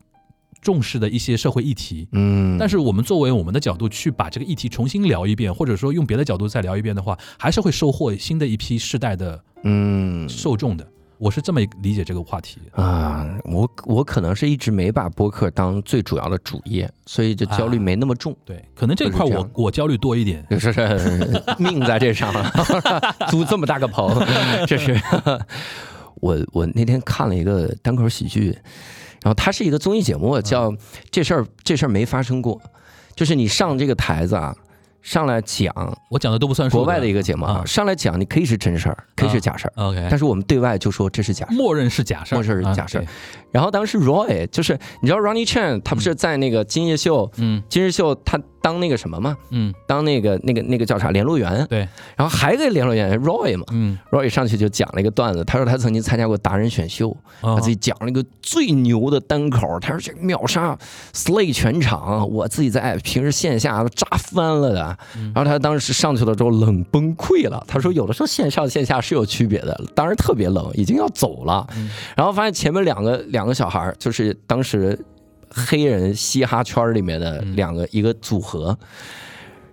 [0.63, 2.07] 重视的一些社会议题。
[2.13, 10.87] 嗯，但是我们作为我们的角度去把这个议题重新聊一遍，或者说用别的角度再聊一遍的话，还是会收获新的一批世代的嗯受众的。
[11.19, 12.57] 我是这么理解这个话题。
[12.71, 18.35] 啊，我我可能是一直没把播客当最主要的主业，所以就焦虑没那么重。
[18.43, 20.45] 对，可能这块我这我焦虑多一点。
[20.49, 20.71] 就 是
[21.57, 22.51] 命在这上了，
[23.29, 24.13] 租这么大个棚，
[24.67, 24.99] 这是
[26.15, 28.57] 我我那天看了一个单口喜剧，
[29.23, 30.69] 然后它是一个综艺节目，叫
[31.09, 32.57] 《这事儿这事儿没发生过》，
[33.15, 34.53] 就是你上这个台子啊，
[35.01, 35.73] 上来讲
[36.09, 36.77] 我讲的都不算数。
[36.77, 37.65] 国外的一个节目啊，啊。
[37.65, 41.55] 上来讲你可以是真事儿，可以是假事儿，OK，但是我们对外就说这是假事儿。
[41.55, 43.05] 默认是假事儿，默认是啊假事儿。
[43.51, 47.63] 然后当时 Roy 就是你知道 Ronnie Chan 他不是在那个今夜秀，嗯。
[47.69, 51.79] 今日秀他当那个什么嘛，嗯，当那个那个那个叫啥联络员，对，
[52.15, 53.65] 然后还有一个联络员 Roy 嘛。
[53.71, 60.77] 嗯，Roy 上去就讲了一个段子，他说他曾经参加过达人选秀，他他自己讲了一个最牛的单口，他说这个秒杀
[61.13, 64.97] Slay 全场，我自己在平时线下都炸翻了的。
[65.35, 71.67] 然后他当时上去了之后冷崩溃了，他说有的时候线上线下是有区别的，当时特别冷，已经要走了。
[72.15, 74.97] 然后发现前面两个两个小孩就是当时
[75.53, 78.77] 黑人嘻哈圈里面的两个一个组合，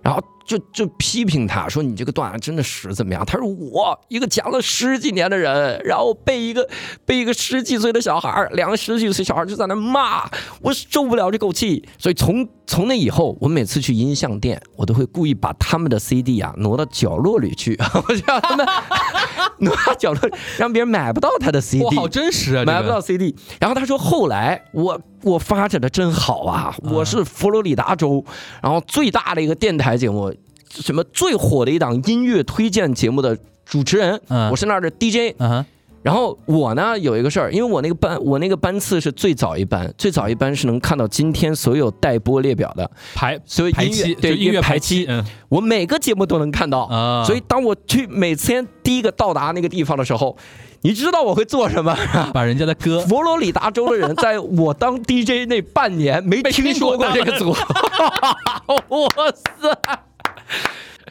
[0.01, 3.25] 然后就就批评他说你这个段子真的是怎么样？
[3.25, 6.67] 他说我一个讲了十几年的人，然后被一个
[7.05, 10.29] 被一个十几岁的小孩儿，两个十几岁小孩儿就在那骂，
[10.61, 11.87] 我受不了这口气。
[11.97, 17.77] 所以从从那以后，我每次去音像店，我都会故意把他们的 CD 啊挪到角落里去，
[18.07, 18.65] 我就让他们
[19.59, 21.83] 挪到角落，让别人买不到他的 CD。
[21.85, 23.35] 哇，好真实啊，买不到 CD。
[23.59, 28.23] 然后他说，后来我我发展的真好啊，我是佛罗里达州，
[28.61, 30.33] 然后最大的一个电台节目，
[30.69, 34.49] 什么最火的一档音乐推荐节目的主持人，嗯。
[34.49, 35.35] 我是那儿的 DJ。
[35.37, 35.65] 嗯，
[36.01, 45.23] 然后我呢有一个事儿，因为我那个班我那个班次是最早一班，最早一班是能看到今天所有待播列表的，排所有音乐排期对音乐排期，嗯。
[45.47, 46.81] 我每个节目都能看到。
[46.85, 50.35] 啊，所以当我去每天第一个到达那个地方的时候，
[50.83, 51.95] 你知道我会做什么？
[52.33, 53.01] 把人家的歌。
[53.01, 57.51] 佛罗里达州的人，在我当 DJ 那半年没听说过这个组，
[58.89, 59.07] 哇
[59.59, 59.99] 塞！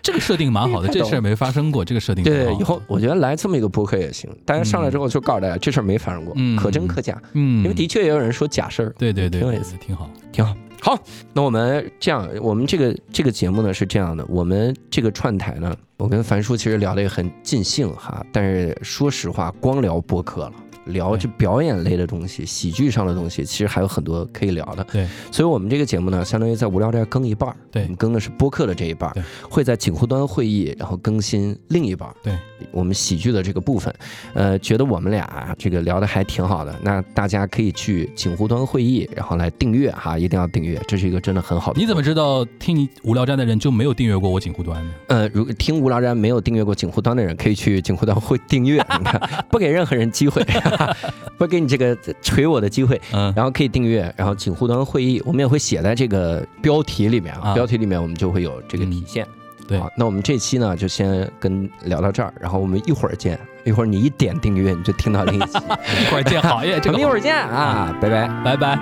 [0.03, 9.51] 这个设定蛮好的，这事儿没发生过，这个设定对以后我觉得来这么一个播客也行，大家上来之后就告诉大家这事儿没发生过，嗯可真可假，嗯，因为的确也有人说假事儿，对对对，对。
[9.51, 10.57] 挺有意思，挺好，挺好。
[10.83, 10.99] 好，
[11.35, 20.53] 那我们这样，我们这个这个节目呢是这样的，我们这个串台呢，我跟樊叔其实聊得也很尽兴哈，但是说实话，光聊播客了。
[20.91, 24.85] 聊这表演类的东西、喜剧上的东西，其实还有很多可以聊的。
[24.85, 32.15] 对，所以我们这个节目呢，相当于在无聊斋更一半儿对我们更的是播客的这一半儿对，会在锦湖端会议然后更新另一半儿。
[32.23, 32.37] 对，
[32.71, 33.95] 我们喜剧的这个部分，
[34.35, 41.81] 呃，觉得我们俩这个聊的还挺好的，那大家可以去锦湖端会议，然后来订阅哈，一定要订阅，这是一个真的很好的。
[41.81, 44.91] 你怎么知道听你无聊斋的人就没有订阅过我锦湖端呢？
[45.09, 50.43] 呃，如果听无聊斋没有订阅过锦湖端的人，可以去锦湖端会订阅，你看不给任何人机会，
[51.39, 57.55] 不给你这个锤我的机会，嗯，然后可以订阅，然后请互端会议我们也会写在这个标题里面啊，啊。
[57.55, 59.27] 标题里面我们就会有这个体现。
[59.67, 59.79] 对。
[59.79, 68.29] 好，那我们这期呢就先跟聊到这儿，然后我们一会儿见，一会儿你一点订阅你就听到另一期，一会儿见，好耶，这个我们一会儿见啊，拜拜。
[68.45, 68.79] 拜拜。